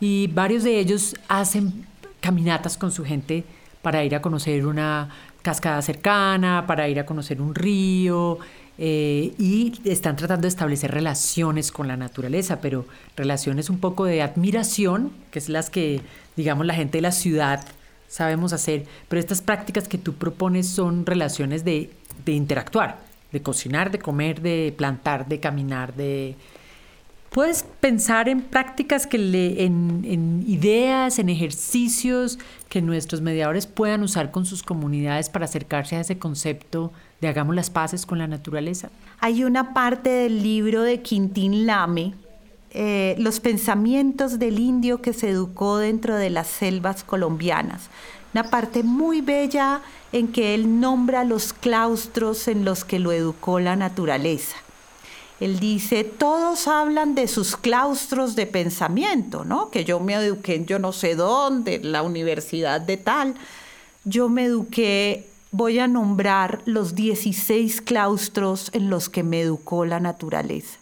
Y 0.00 0.26
varios 0.26 0.64
de 0.64 0.80
ellos 0.80 1.14
hacen 1.28 1.86
caminatas 2.18 2.76
con 2.76 2.90
su 2.90 3.04
gente 3.04 3.44
para 3.82 4.02
ir 4.02 4.16
a 4.16 4.20
conocer 4.20 4.66
una 4.66 5.10
cascada 5.42 5.80
cercana, 5.80 6.64
para 6.66 6.88
ir 6.88 6.98
a 6.98 7.06
conocer 7.06 7.40
un 7.40 7.54
río, 7.54 8.40
eh, 8.78 9.32
y 9.38 9.80
están 9.84 10.16
tratando 10.16 10.42
de 10.42 10.48
establecer 10.48 10.90
relaciones 10.90 11.70
con 11.70 11.86
la 11.86 11.96
naturaleza, 11.96 12.60
pero 12.60 12.84
relaciones 13.16 13.70
un 13.70 13.78
poco 13.78 14.06
de 14.06 14.22
admiración, 14.22 15.12
que 15.30 15.38
es 15.38 15.48
las 15.48 15.70
que, 15.70 16.00
digamos, 16.34 16.66
la 16.66 16.74
gente 16.74 16.98
de 16.98 17.02
la 17.02 17.12
ciudad 17.12 17.64
sabemos 18.08 18.52
hacer, 18.52 18.86
pero 19.08 19.20
estas 19.20 19.40
prácticas 19.40 19.86
que 19.88 19.98
tú 19.98 20.14
propones 20.14 20.68
son 20.68 21.06
relaciones 21.06 21.64
de, 21.64 21.90
de 22.24 22.32
interactuar, 22.32 22.98
de 23.32 23.42
cocinar, 23.42 23.90
de 23.90 23.98
comer, 23.98 24.40
de 24.40 24.74
plantar, 24.76 25.26
de 25.28 25.40
caminar, 25.40 25.94
de... 25.94 26.36
Puedes 27.30 27.64
pensar 27.80 28.30
en 28.30 28.40
prácticas 28.40 29.06
que 29.06 29.18
le, 29.18 29.64
en, 29.64 30.04
en 30.06 30.44
ideas, 30.46 31.18
en 31.18 31.28
ejercicios 31.28 32.38
que 32.70 32.80
nuestros 32.80 33.20
mediadores 33.20 33.66
puedan 33.66 34.02
usar 34.02 34.30
con 34.30 34.46
sus 34.46 34.62
comunidades 34.62 35.28
para 35.28 35.44
acercarse 35.44 35.96
a 35.96 36.00
ese 36.00 36.18
concepto 36.18 36.92
de 37.20 37.28
hagamos 37.28 37.54
las 37.54 37.68
paces 37.68 38.06
con 38.06 38.18
la 38.18 38.26
naturaleza. 38.26 38.90
Hay 39.20 39.44
una 39.44 39.74
parte 39.74 40.08
del 40.08 40.42
libro 40.42 40.82
de 40.82 41.02
Quintín 41.02 41.66
Lame, 41.66 42.14
eh, 42.70 43.16
Los 43.18 43.40
pensamientos 43.40 44.38
del 44.38 44.58
indio 44.58 45.00
que 45.00 45.14
se 45.14 45.30
educó 45.30 45.78
dentro 45.78 46.16
de 46.16 46.28
las 46.28 46.46
selvas 46.46 47.04
colombianas. 47.04 47.88
Una 48.36 48.50
parte 48.50 48.82
muy 48.82 49.22
bella 49.22 49.80
en 50.12 50.28
que 50.28 50.54
él 50.54 50.78
nombra 50.78 51.24
los 51.24 51.54
claustros 51.54 52.48
en 52.48 52.66
los 52.66 52.84
que 52.84 52.98
lo 52.98 53.12
educó 53.12 53.60
la 53.60 53.76
naturaleza. 53.76 54.56
Él 55.40 55.58
dice, 55.58 56.04
todos 56.04 56.68
hablan 56.68 57.14
de 57.14 57.28
sus 57.28 57.56
claustros 57.56 58.36
de 58.36 58.44
pensamiento, 58.44 59.46
¿no? 59.46 59.70
Que 59.70 59.86
yo 59.86 60.00
me 60.00 60.12
eduqué 60.12 60.56
en 60.56 60.66
yo 60.66 60.78
no 60.78 60.92
sé 60.92 61.14
dónde, 61.14 61.76
en 61.76 61.92
la 61.92 62.02
universidad 62.02 62.78
de 62.82 62.98
tal. 62.98 63.36
Yo 64.04 64.28
me 64.28 64.44
eduqué, 64.44 65.26
voy 65.50 65.78
a 65.78 65.88
nombrar 65.88 66.60
los 66.66 66.94
16 66.94 67.80
claustros 67.80 68.68
en 68.74 68.90
los 68.90 69.08
que 69.08 69.22
me 69.22 69.40
educó 69.40 69.86
la 69.86 69.98
naturaleza. 69.98 70.76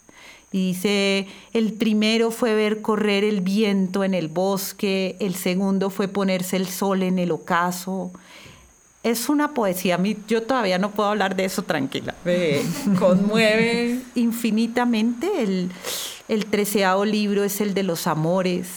Y 0.55 0.69
dice, 0.69 1.27
el 1.53 1.73
primero 1.73 2.31
fue 2.31 2.55
ver 2.55 2.81
correr 2.81 3.25
el 3.25 3.41
viento 3.41 4.05
en 4.05 4.15
el 4.15 4.29
bosque, 4.29 5.17
el 5.19 5.35
segundo 5.35 5.91
fue 5.91 6.07
ponerse 6.07 6.57
el 6.57 6.69
sol 6.69 7.03
en 7.03 7.19
el 7.19 7.33
ocaso, 7.33 8.13
es 9.03 9.29
una 9.29 9.53
poesía. 9.53 9.99
Yo 10.29 10.45
todavía 10.45 10.79
no 10.79 10.93
puedo 10.93 11.09
hablar 11.09 11.35
de 11.35 11.47
eso 11.47 11.63
tranquila. 11.63 12.15
Me 12.25 12.61
conmueve 13.01 14.01
infinitamente. 14.15 15.43
El, 15.43 15.73
el 16.29 16.47
treceavo 16.47 17.05
libro 17.05 17.43
es 17.43 17.61
el 17.61 17.75
de 17.75 17.83
los 17.83 18.07
amores. 18.07 18.69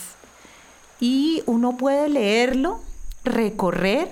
Y 0.98 1.44
uno 1.46 1.76
puede 1.76 2.08
leerlo, 2.08 2.80
recorrer 3.22 4.10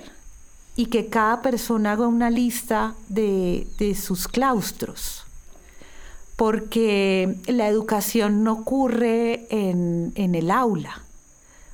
y 0.77 0.85
que 0.85 1.07
cada 1.07 1.41
persona 1.41 1.91
haga 1.91 2.07
una 2.07 2.29
lista 2.29 2.95
de, 3.09 3.67
de 3.77 3.93
sus 3.93 4.29
claustros. 4.29 5.26
Porque 6.37 7.35
la 7.47 7.67
educación 7.67 8.43
no 8.43 8.53
ocurre 8.53 9.47
en, 9.49 10.13
el 10.15 10.49
aula 10.49 11.01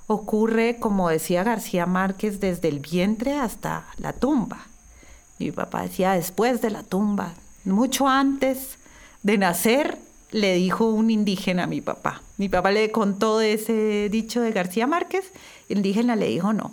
ocurre, 0.07 0.77
como 0.79 1.09
decía 1.09 1.43
García 1.43 1.85
Márquez, 1.85 2.39
desde 2.39 2.69
el 2.69 2.79
vientre 2.79 3.33
hasta 3.33 3.85
la 3.97 4.13
tumba. 4.13 4.67
Mi 5.39 5.51
papá 5.51 5.83
decía 5.83 6.13
después 6.13 6.61
de 6.61 6.69
la 6.69 6.83
tumba, 6.83 7.33
mucho 7.65 8.07
antes 8.07 8.77
de 9.23 9.37
nacer, 9.37 9.97
le 10.31 10.55
dijo 10.55 10.89
un 10.89 11.11
indígena 11.11 11.63
a 11.63 11.67
mi 11.67 11.81
papá. 11.81 12.21
Mi 12.37 12.49
papá 12.49 12.71
le 12.71 12.91
contó 12.91 13.41
ese 13.41 14.09
dicho 14.09 14.41
de 14.41 14.51
García 14.51 14.87
Márquez, 14.87 15.31
el 15.69 15.77
indígena 15.77 16.15
le 16.15 16.27
dijo 16.27 16.53
no. 16.53 16.71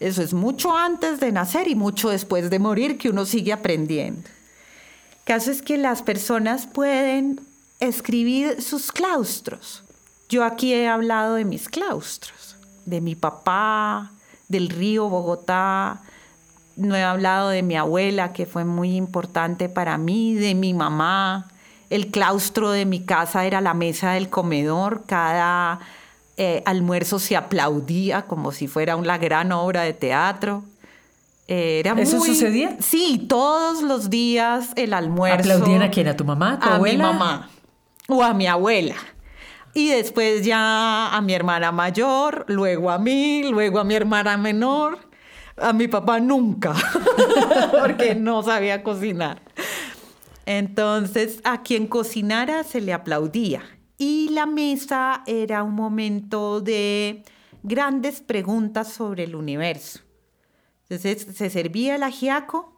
Eso 0.00 0.22
es 0.22 0.32
mucho 0.32 0.76
antes 0.76 1.20
de 1.20 1.30
nacer 1.30 1.68
y 1.68 1.74
mucho 1.74 2.08
después 2.08 2.48
de 2.50 2.58
morir 2.58 2.96
que 2.96 3.10
uno 3.10 3.26
sigue 3.26 3.52
aprendiendo. 3.52 4.28
Caso 5.24 5.50
es 5.50 5.62
que 5.62 5.78
las 5.78 6.02
personas 6.02 6.66
pueden 6.66 7.40
escribir 7.78 8.62
sus 8.62 8.92
claustros. 8.92 9.84
Yo 10.28 10.44
aquí 10.44 10.74
he 10.74 10.88
hablado 10.88 11.34
de 11.34 11.44
mis 11.44 11.68
claustros 11.68 12.40
de 12.90 13.00
mi 13.00 13.14
papá, 13.14 14.10
del 14.48 14.68
río 14.68 15.08
Bogotá, 15.08 16.02
no 16.76 16.96
he 16.96 17.02
hablado 17.02 17.48
de 17.50 17.62
mi 17.62 17.76
abuela, 17.76 18.32
que 18.32 18.46
fue 18.46 18.64
muy 18.64 18.96
importante 18.96 19.68
para 19.68 19.98
mí, 19.98 20.34
de 20.34 20.54
mi 20.54 20.74
mamá. 20.74 21.48
El 21.90 22.10
claustro 22.10 22.70
de 22.70 22.86
mi 22.86 23.04
casa 23.04 23.44
era 23.44 23.60
la 23.60 23.74
mesa 23.74 24.12
del 24.12 24.28
comedor. 24.28 25.04
Cada 25.06 25.80
eh, 26.36 26.62
almuerzo 26.64 27.18
se 27.18 27.36
aplaudía 27.36 28.22
como 28.22 28.52
si 28.52 28.66
fuera 28.66 28.96
una 28.96 29.18
gran 29.18 29.52
obra 29.52 29.82
de 29.82 29.92
teatro. 29.92 30.64
Eh, 31.52 31.80
era 31.80 32.00
¿Eso 32.00 32.20
sucedía? 32.20 32.76
Sí, 32.78 33.26
todos 33.28 33.82
los 33.82 34.08
días 34.08 34.70
el 34.76 34.94
almuerzo. 34.94 35.52
¿Aplaudían 35.52 35.82
a 35.82 35.90
quién? 35.90 36.06
¿A 36.06 36.16
tu 36.16 36.24
mamá? 36.24 36.60
¿A, 36.60 36.60
tu 36.60 36.68
a 36.68 36.78
mi 36.78 36.96
mamá 36.96 37.50
o 38.06 38.22
a 38.22 38.32
mi 38.34 38.46
abuela. 38.46 38.94
Y 39.74 39.88
después 39.88 40.44
ya 40.44 41.14
a 41.14 41.20
mi 41.20 41.32
hermana 41.32 41.72
mayor, 41.72 42.44
luego 42.46 42.90
a 42.90 42.98
mí, 42.98 43.42
luego 43.50 43.80
a 43.80 43.84
mi 43.84 43.94
hermana 43.94 44.36
menor. 44.36 44.98
A 45.56 45.72
mi 45.72 45.88
papá 45.88 46.20
nunca, 46.20 46.72
porque 47.80 48.14
no 48.14 48.42
sabía 48.44 48.84
cocinar. 48.84 49.42
Entonces, 50.46 51.40
a 51.42 51.62
quien 51.62 51.88
cocinara 51.88 52.62
se 52.62 52.80
le 52.80 52.92
aplaudía. 52.92 53.62
Y 53.98 54.30
la 54.30 54.46
mesa 54.46 55.22
era 55.26 55.64
un 55.64 55.74
momento 55.74 56.60
de 56.60 57.24
grandes 57.62 58.20
preguntas 58.20 58.88
sobre 58.92 59.24
el 59.24 59.34
universo. 59.34 60.00
Entonces, 60.90 61.36
se 61.36 61.48
servía 61.48 61.94
el 61.94 62.02
ajiaco, 62.02 62.74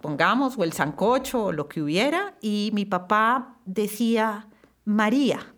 pongamos, 0.00 0.56
o 0.56 0.64
el 0.64 0.72
sancocho, 0.72 1.46
o 1.46 1.52
lo 1.52 1.68
que 1.68 1.82
hubiera, 1.82 2.36
y 2.40 2.70
mi 2.72 2.84
papá 2.84 3.56
decía, 3.66 4.48
María, 4.84 5.54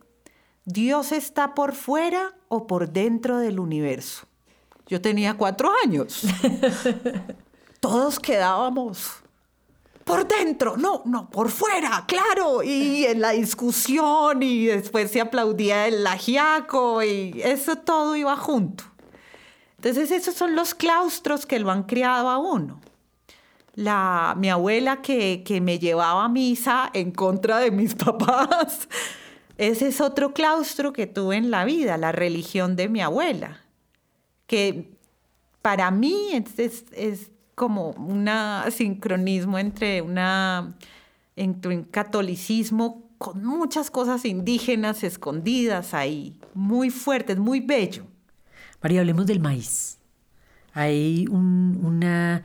¿Dios 0.65 1.13
está 1.13 1.55
por 1.55 1.75
fuera 1.75 2.35
o 2.49 2.67
por 2.67 2.91
dentro 2.91 3.39
del 3.39 3.59
universo? 3.59 4.27
Yo 4.87 5.01
tenía 5.01 5.35
cuatro 5.37 5.71
años. 5.85 6.23
Todos 7.81 8.21
quedábamos 8.21 9.23
por 10.05 10.27
dentro, 10.27 10.77
no, 10.77 11.03
no, 11.07 11.31
por 11.31 11.51
fuera, 11.51 12.05
claro. 12.07 12.63
Y 12.63 13.05
en 13.05 13.21
la 13.21 13.31
discusión 13.31 14.43
y 14.43 14.67
después 14.67 15.11
se 15.11 15.21
aplaudía 15.21 15.87
el 15.87 16.05
lagiaco 16.05 17.03
y 17.03 17.41
eso 17.43 17.77
todo 17.77 18.17
iba 18.17 18.37
junto. 18.37 18.85
Entonces 19.81 20.11
esos 20.11 20.35
son 20.35 20.55
los 20.55 20.75
claustros 20.75 21.47
que 21.47 21.59
lo 21.59 21.71
han 21.71 21.85
criado 21.85 22.29
a 22.29 22.39
uno. 22.39 22.81
La, 23.75 24.35
mi 24.37 24.51
abuela 24.51 25.01
que, 25.01 25.43
que 25.45 25.61
me 25.61 25.79
llevaba 25.79 26.25
a 26.25 26.29
misa 26.29 26.91
en 26.93 27.13
contra 27.13 27.59
de 27.59 27.71
mis 27.71 27.95
papás 27.97 28.89
ese 29.61 29.89
es 29.89 30.01
otro 30.01 30.33
claustro 30.33 30.95
que 30.95 31.07
tuve 31.07 31.37
en 31.37 31.51
la 31.51 31.67
vida, 31.67 31.99
la 31.99 32.13
religión 32.13 32.77
de 32.77 32.89
mi 32.89 33.03
abuela, 33.03 33.61
que 34.47 34.97
para 35.61 35.91
mí 35.91 36.31
es, 36.33 37.31
como 37.55 37.91
un 37.91 38.27
sincronismo 38.71 39.59
entre, 39.59 40.01
una, 40.01 40.79
entre 41.37 41.77
un 41.77 41.83
catolicismo 41.83 43.03
con 43.19 43.45
muchas 43.45 43.91
cosas 43.91 44.25
indígenas 44.25 45.05
escondidas 45.05 45.93
ahí, 45.93 46.41
muy 46.55 46.89
fuertes, 46.89 47.37
muy 47.37 47.61
bello. 47.61 48.07
María, 48.83 49.01
hablemos 49.01 49.27
del 49.27 49.41
maíz. 49.41 49.99
Hay 50.73 51.27
un, 51.31 51.81
una, 51.83 52.43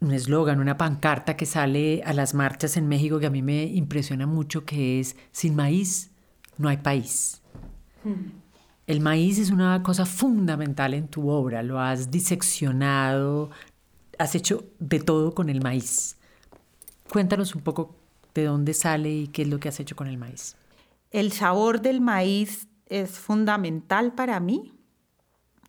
un 0.00 0.12
eslogan, 0.12 0.60
una 0.60 0.78
pancarta 0.78 1.36
que 1.36 1.44
sale 1.44 2.02
a 2.04 2.12
las 2.12 2.32
marchas 2.32 2.76
en 2.76 2.88
México 2.88 3.18
que 3.18 3.26
a 3.26 3.30
mí 3.30 3.42
me 3.42 3.64
impresiona 3.64 4.26
mucho, 4.26 4.64
que 4.64 5.00
es, 5.00 5.16
sin 5.32 5.54
maíz 5.54 6.10
no 6.56 6.68
hay 6.68 6.78
país. 6.78 7.42
Hmm. 8.02 8.30
El 8.86 9.00
maíz 9.00 9.38
es 9.38 9.50
una 9.50 9.82
cosa 9.82 10.06
fundamental 10.06 10.94
en 10.94 11.08
tu 11.08 11.28
obra, 11.28 11.62
lo 11.62 11.80
has 11.80 12.10
diseccionado, 12.10 13.50
has 14.18 14.34
hecho 14.36 14.64
de 14.78 15.00
todo 15.00 15.34
con 15.34 15.50
el 15.50 15.60
maíz. 15.60 16.16
Cuéntanos 17.10 17.54
un 17.54 17.62
poco 17.62 17.96
de 18.32 18.44
dónde 18.44 18.74
sale 18.74 19.10
y 19.10 19.26
qué 19.28 19.42
es 19.42 19.48
lo 19.48 19.58
que 19.58 19.68
has 19.68 19.80
hecho 19.80 19.96
con 19.96 20.06
el 20.06 20.18
maíz. 20.18 20.56
El 21.10 21.32
sabor 21.32 21.82
del 21.82 22.00
maíz 22.00 22.68
es 22.88 23.18
fundamental 23.18 24.12
para 24.12 24.38
mí 24.38 24.75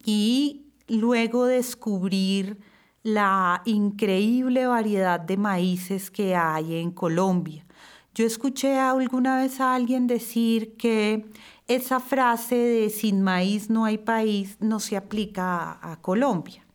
y 0.03 0.67
luego 0.87 1.45
descubrir 1.45 2.57
la 3.03 3.61
increíble 3.65 4.67
variedad 4.67 5.19
de 5.19 5.37
maíces 5.37 6.11
que 6.11 6.35
hay 6.35 6.75
en 6.75 6.91
Colombia. 6.91 7.65
Yo 8.13 8.25
escuché 8.25 8.79
alguna 8.79 9.37
vez 9.37 9.59
a 9.59 9.75
alguien 9.75 10.07
decir 10.07 10.75
que 10.75 11.25
esa 11.67 11.99
frase 11.99 12.55
de 12.55 12.89
sin 12.89 13.21
maíz 13.21 13.69
no 13.69 13.85
hay 13.85 13.97
país 13.97 14.57
no 14.59 14.79
se 14.79 14.97
aplica 14.97 15.77
a, 15.81 15.97
Colombia. 16.01 16.65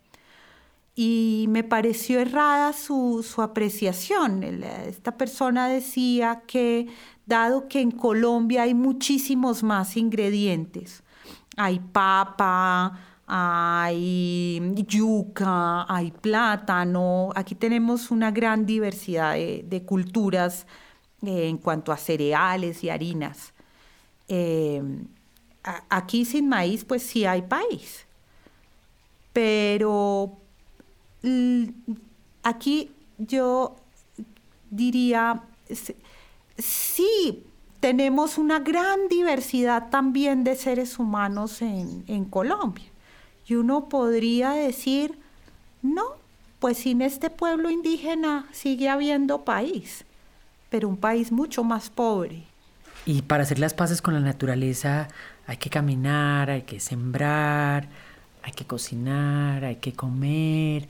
Y 0.94 1.46
me 1.48 1.64
pareció 1.64 2.20
errada 2.20 2.72
su, 2.72 3.26
su 3.28 3.42
apreciación. 3.42 4.42
Esta 4.42 5.16
persona 5.16 5.68
decía 5.68 6.42
que 6.46 6.88
dado 7.26 7.66
que 7.66 7.80
en 7.80 7.90
Colombia 7.90 8.62
hay 8.62 8.74
muchísimos 8.74 9.62
más 9.62 9.96
ingredientes, 9.96 11.02
hay 11.56 11.80
papa, 11.80 13.11
hay 13.34 14.60
yuca, 14.86 15.86
hay 15.88 16.10
plátano. 16.10 17.30
Aquí 17.34 17.54
tenemos 17.54 18.10
una 18.10 18.30
gran 18.30 18.66
diversidad 18.66 19.34
de, 19.34 19.82
culturas 19.86 20.66
eh, 21.22 21.48
en 21.48 21.56
cuanto 21.56 21.92
a 21.92 21.96
cereales 21.96 22.84
y 22.84 22.90
harinas. 22.90 23.54
Em, 24.28 25.06
aquí 25.88 26.26
sin 26.26 26.46
maíz, 26.48 26.84
pues 26.84 27.02
sí 27.02 27.24
hay 27.24 27.40
país. 27.40 28.06
Pero 29.32 30.36
aquí 32.42 32.90
yo 33.16 33.76
diría, 34.70 35.42
sí, 36.58 37.46
tenemos 37.80 38.36
una 38.36 38.58
gran 38.58 39.08
diversidad 39.08 39.88
también 39.88 40.44
de 40.44 40.54
seres 40.54 40.98
humanos 40.98 41.62
en, 41.62 42.24
Colombia. 42.26 42.84
Y 43.46 43.54
uno 43.54 43.88
podría 43.88 44.50
decir, 44.50 45.18
no, 45.82 46.04
pues 46.58 46.78
sin 46.78 47.02
este 47.02 47.28
pueblo 47.28 47.70
indígena 47.70 48.46
sigue 48.52 48.88
habiendo 48.88 49.44
país, 49.44 50.04
pero 50.70 50.88
un 50.88 50.96
país 50.96 51.32
mucho 51.32 51.64
más 51.64 51.90
pobre. 51.90 52.44
Y 53.04 53.22
para 53.22 53.42
hacer 53.42 53.58
las 53.58 53.74
paces 53.74 54.00
con 54.00 54.14
la 54.14 54.20
naturaleza 54.20 55.08
hay 55.46 55.56
que 55.56 55.70
caminar, 55.70 56.50
hay 56.50 56.62
que 56.62 56.78
sembrar, 56.78 57.88
hay 58.42 58.52
que 58.52 58.64
cocinar, 58.64 59.64
hay 59.64 59.76
que 59.76 59.92
comer. 59.92 60.88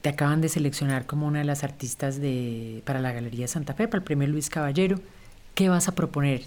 Te 0.00 0.08
acaban 0.08 0.40
de 0.40 0.48
seleccionar 0.48 1.06
como 1.06 1.28
una 1.28 1.38
de 1.38 1.44
las 1.44 1.62
artistas 1.62 2.20
de, 2.20 2.82
para 2.84 3.00
la 3.00 3.12
Galería 3.12 3.46
Santa 3.46 3.74
Fe, 3.74 3.86
para 3.86 3.98
el 3.98 4.04
premio 4.04 4.26
Luis 4.26 4.50
Caballero. 4.50 4.98
¿Qué 5.54 5.68
vas 5.68 5.86
a 5.86 5.94
proponer 5.94 6.42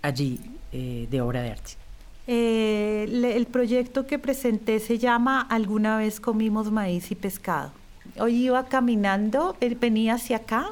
allí 0.00 0.40
eh, 0.72 1.06
de 1.10 1.20
obra 1.20 1.42
de 1.42 1.50
arte? 1.50 1.83
Eh, 2.26 3.06
el 3.36 3.46
proyecto 3.46 4.06
que 4.06 4.18
presenté 4.18 4.80
se 4.80 4.98
llama 4.98 5.42
Alguna 5.42 5.98
vez 5.98 6.20
comimos 6.20 6.70
maíz 6.70 7.10
y 7.10 7.14
pescado. 7.14 7.72
Hoy 8.18 8.46
iba 8.46 8.64
caminando, 8.66 9.56
venía 9.80 10.14
hacia 10.14 10.38
acá, 10.38 10.68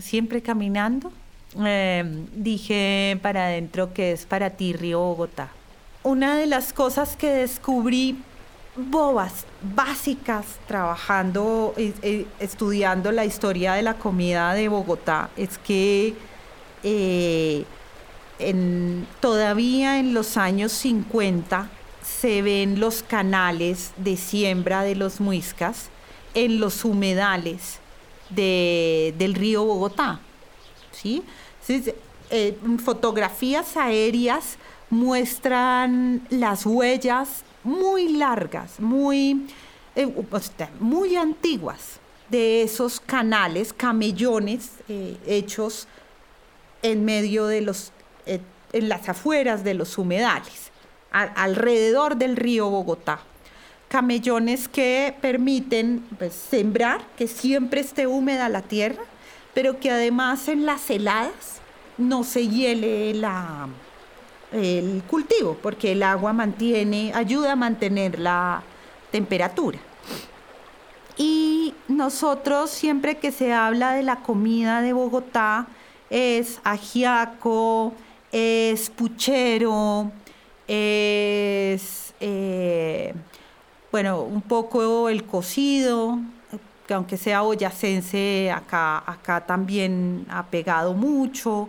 siempre 0.00 0.40
caminando. 0.40 1.12
Em, 1.58 2.26
dije 2.34 3.18
para 3.20 3.46
adentro 3.46 3.92
que 3.92 4.12
es 4.12 4.24
para 4.24 4.50
ti, 4.50 4.72
Río 4.72 5.00
Bogotá. 5.00 5.50
Una 6.02 6.36
de 6.36 6.46
las 6.46 6.72
cosas 6.72 7.14
que 7.14 7.30
descubrí 7.30 8.16
bobas, 8.74 9.44
básicas, 9.60 10.46
trabajando, 10.66 11.74
estudiando 12.40 13.12
la 13.12 13.26
historia 13.26 13.74
de 13.74 13.82
la 13.82 13.94
comida 13.94 14.54
de 14.54 14.68
Bogotá, 14.68 15.28
es 15.36 15.58
que 15.58 16.14
todavía 19.20 19.98
en 19.98 20.14
los 20.14 20.36
años 20.36 20.72
50 20.72 21.68
se 22.02 22.42
ven 22.42 22.80
los 22.80 23.02
canales 23.02 23.92
de 23.96 24.16
siembra 24.16 24.82
de 24.82 24.94
los 24.94 25.20
muiscas 25.20 25.90
en 26.34 26.60
los 26.60 26.84
humedales 26.84 27.78
del 28.30 29.34
río 29.34 29.64
Bogotá. 29.64 30.20
¿sí? 30.92 31.22
Eh, 32.30 32.56
fotografías 32.82 33.76
aéreas 33.76 34.56
muestran 34.88 36.26
las 36.30 36.64
huellas 36.66 37.44
muy 37.64 38.08
largas, 38.08 38.80
muy, 38.80 39.46
eh, 39.94 40.12
muy 40.80 41.16
antiguas 41.16 42.00
de 42.30 42.62
esos 42.62 43.00
canales, 43.00 43.72
camellones 43.72 44.70
eh, 44.88 45.16
hechos 45.26 45.86
en 46.82 47.04
medio 47.04 47.46
de 47.46 47.60
los, 47.60 47.92
eh, 48.26 48.40
en 48.72 48.88
las 48.88 49.08
afueras 49.08 49.64
de 49.64 49.74
los 49.74 49.98
humedales, 49.98 50.70
alrededor 51.10 52.16
del 52.16 52.36
río 52.36 52.70
Bogotá. 52.70 53.20
Camellones 53.88 54.66
que 54.68 55.14
permiten 55.20 56.06
pues, 56.18 56.32
sembrar, 56.32 57.02
que 57.16 57.28
siempre 57.28 57.82
esté 57.82 58.06
húmeda 58.06 58.48
la 58.48 58.62
tierra, 58.62 59.02
pero 59.52 59.78
que 59.78 59.90
además 59.90 60.48
en 60.48 60.64
las 60.64 60.88
heladas 60.88 61.60
no 61.98 62.24
se 62.24 62.48
hiele 62.48 63.12
la, 63.12 63.68
el 64.52 65.02
cultivo, 65.06 65.58
porque 65.62 65.92
el 65.92 66.02
agua 66.02 66.32
mantiene, 66.32 67.12
ayuda 67.14 67.52
a 67.52 67.56
mantener 67.56 68.18
la 68.18 68.62
temperatura. 69.10 69.78
Y 71.18 71.74
nosotros 71.88 72.70
siempre 72.70 73.18
que 73.18 73.32
se 73.32 73.52
habla 73.52 73.92
de 73.92 74.02
la 74.02 74.16
comida 74.16 74.80
de 74.80 74.94
Bogotá 74.94 75.66
es 76.08 76.60
ajiaco, 76.64 77.92
es 78.32 78.90
puchero, 78.90 80.10
es 80.66 82.14
eh, 82.20 83.14
bueno, 83.90 84.22
un 84.22 84.40
poco 84.40 85.08
el 85.10 85.24
cocido, 85.24 86.18
que 86.86 86.94
aunque 86.94 87.16
sea 87.18 87.42
boyacense, 87.42 88.50
acá, 88.50 89.02
acá 89.06 89.44
también 89.46 90.26
ha 90.30 90.46
pegado 90.46 90.94
mucho. 90.94 91.68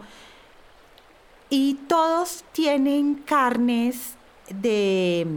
Y 1.49 1.75
todos 1.87 2.43
tienen 2.53 3.15
carnes 3.15 4.15
de, 4.49 5.27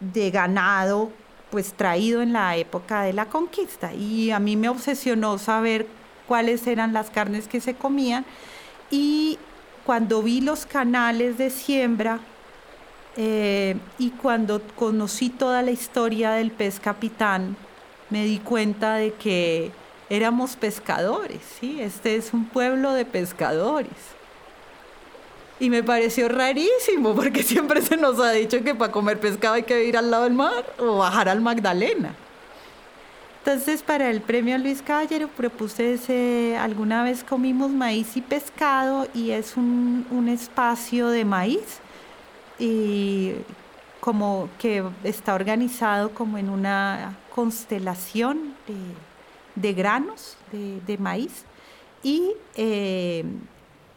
de 0.00 0.30
ganado 0.30 1.10
pues 1.50 1.74
traído 1.74 2.22
en 2.22 2.32
la 2.32 2.56
época 2.56 3.02
de 3.02 3.12
la 3.12 3.26
conquista. 3.26 3.92
Y 3.92 4.30
a 4.30 4.38
mí 4.38 4.56
me 4.56 4.70
obsesionó 4.70 5.36
saber 5.36 5.86
cuáles 6.26 6.66
eran 6.66 6.94
las 6.94 7.10
carnes 7.10 7.46
que 7.46 7.60
se 7.60 7.74
comían. 7.74 8.24
Y 8.90 9.38
cuando 9.84 10.22
vi 10.22 10.40
los 10.40 10.66
canales 10.66 11.38
de 11.38 11.50
siembra 11.50 12.20
eh, 13.16 13.76
y 13.98 14.10
cuando 14.10 14.60
conocí 14.76 15.28
toda 15.28 15.62
la 15.62 15.70
historia 15.70 16.32
del 16.32 16.50
pez 16.50 16.80
capitán 16.80 17.56
me 18.10 18.24
di 18.24 18.38
cuenta 18.38 18.96
de 18.96 19.12
que 19.12 19.70
éramos 20.10 20.56
pescadores, 20.56 21.40
¿sí? 21.60 21.80
este 21.80 22.16
es 22.16 22.32
un 22.32 22.44
pueblo 22.46 22.92
de 22.92 23.04
pescadores 23.04 23.88
y 25.62 25.70
me 25.70 25.84
pareció 25.84 26.28
rarísimo 26.28 27.14
porque 27.14 27.42
siempre 27.44 27.82
se 27.82 27.96
nos 27.96 28.18
ha 28.18 28.32
dicho 28.32 28.62
que 28.64 28.74
para 28.74 28.90
comer 28.90 29.20
pescado 29.20 29.54
hay 29.54 29.62
que 29.62 29.84
ir 29.84 29.96
al 29.96 30.10
lado 30.10 30.24
del 30.24 30.34
mar 30.34 30.64
o 30.78 30.98
bajar 30.98 31.28
al 31.28 31.40
Magdalena. 31.40 32.16
Entonces 33.44 33.82
para 33.82 34.08
el 34.08 34.20
premio 34.20 34.56
Luis 34.56 34.82
Caballero 34.82 35.26
propuse 35.26 35.94
ese, 35.94 36.56
alguna 36.56 37.02
vez 37.02 37.24
comimos 37.24 37.72
maíz 37.72 38.16
y 38.16 38.20
pescado 38.20 39.08
y 39.14 39.32
es 39.32 39.56
un, 39.56 40.06
un 40.12 40.28
espacio 40.28 41.08
de 41.08 41.24
maíz 41.24 41.80
y 42.60 43.32
como 43.98 44.48
que 44.60 44.84
está 45.02 45.34
organizado 45.34 46.14
como 46.14 46.38
en 46.38 46.50
una 46.50 47.18
constelación 47.34 48.54
de, 48.68 49.60
de 49.60 49.74
granos 49.74 50.36
de, 50.52 50.80
de, 50.82 50.98
maíz 50.98 51.44
y 52.04 52.30
eh, 52.54 53.24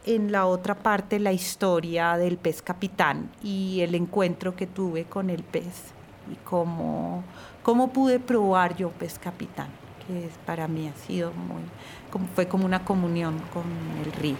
en 0.06 0.32
la 0.32 0.46
otra 0.46 0.74
parte 0.74 1.20
la 1.20 1.32
historia 1.32 2.16
del 2.16 2.36
pez 2.36 2.62
capitán 2.62 3.30
y 3.44 3.80
el 3.82 3.94
encuentro 3.94 4.56
que 4.56 4.66
tuve 4.66 5.04
con 5.04 5.30
el 5.30 5.44
pez 5.44 5.94
y 6.30 6.36
cómo, 6.44 7.22
cómo 7.62 7.92
pude 7.92 8.18
probar 8.18 8.76
yo 8.76 8.90
pez 8.90 9.18
capitán, 9.18 9.68
que 10.06 10.28
para 10.44 10.68
mí 10.68 10.88
ha 10.88 11.06
sido 11.06 11.32
muy, 11.32 11.62
fue 12.34 12.46
como 12.48 12.64
una 12.64 12.84
comunión 12.84 13.38
con 13.52 13.64
el 14.04 14.12
río. 14.12 14.36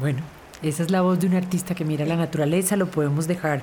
Bueno, 0.00 0.20
esa 0.62 0.82
es 0.82 0.90
la 0.90 1.00
voz 1.02 1.20
de 1.20 1.28
un 1.28 1.34
artista 1.34 1.74
que 1.76 1.84
mira 1.84 2.04
la 2.04 2.16
naturaleza, 2.16 2.76
lo 2.76 2.86
podemos 2.86 3.28
dejar 3.28 3.62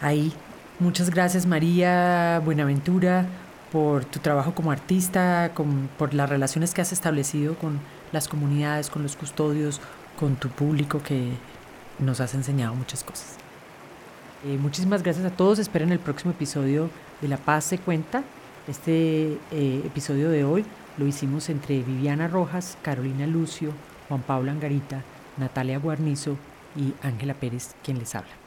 ahí 0.00 0.32
Muchas 0.78 1.08
gracias 1.08 1.46
María 1.46 2.42
Buenaventura 2.44 3.24
por 3.72 4.04
tu 4.04 4.18
trabajo 4.20 4.54
como 4.54 4.70
artista, 4.70 5.52
por 5.98 6.14
las 6.14 6.28
relaciones 6.28 6.74
que 6.74 6.80
has 6.80 6.92
establecido 6.92 7.56
con 7.56 7.80
las 8.12 8.28
comunidades, 8.28 8.90
con 8.90 9.02
los 9.02 9.16
custodios, 9.16 9.80
con 10.18 10.36
tu 10.36 10.48
público 10.48 11.02
que 11.02 11.32
nos 11.98 12.20
has 12.20 12.34
enseñado 12.34 12.74
muchas 12.74 13.04
cosas. 13.04 13.36
Eh, 14.44 14.58
muchísimas 14.58 15.02
gracias 15.02 15.26
a 15.26 15.30
todos. 15.30 15.58
Esperen 15.58 15.92
el 15.92 15.98
próximo 15.98 16.30
episodio 16.30 16.90
de 17.20 17.28
La 17.28 17.36
Paz 17.36 17.64
se 17.64 17.78
cuenta. 17.78 18.22
Este 18.68 19.38
eh, 19.52 19.82
episodio 19.84 20.30
de 20.30 20.44
hoy 20.44 20.64
lo 20.98 21.06
hicimos 21.06 21.48
entre 21.48 21.82
Viviana 21.82 22.28
Rojas, 22.28 22.76
Carolina 22.82 23.26
Lucio, 23.26 23.72
Juan 24.08 24.22
Pablo 24.22 24.50
Angarita, 24.50 25.02
Natalia 25.36 25.78
Guarnizo 25.78 26.36
y 26.76 26.94
Ángela 27.06 27.34
Pérez, 27.34 27.74
quien 27.82 27.98
les 27.98 28.14
habla. 28.14 28.45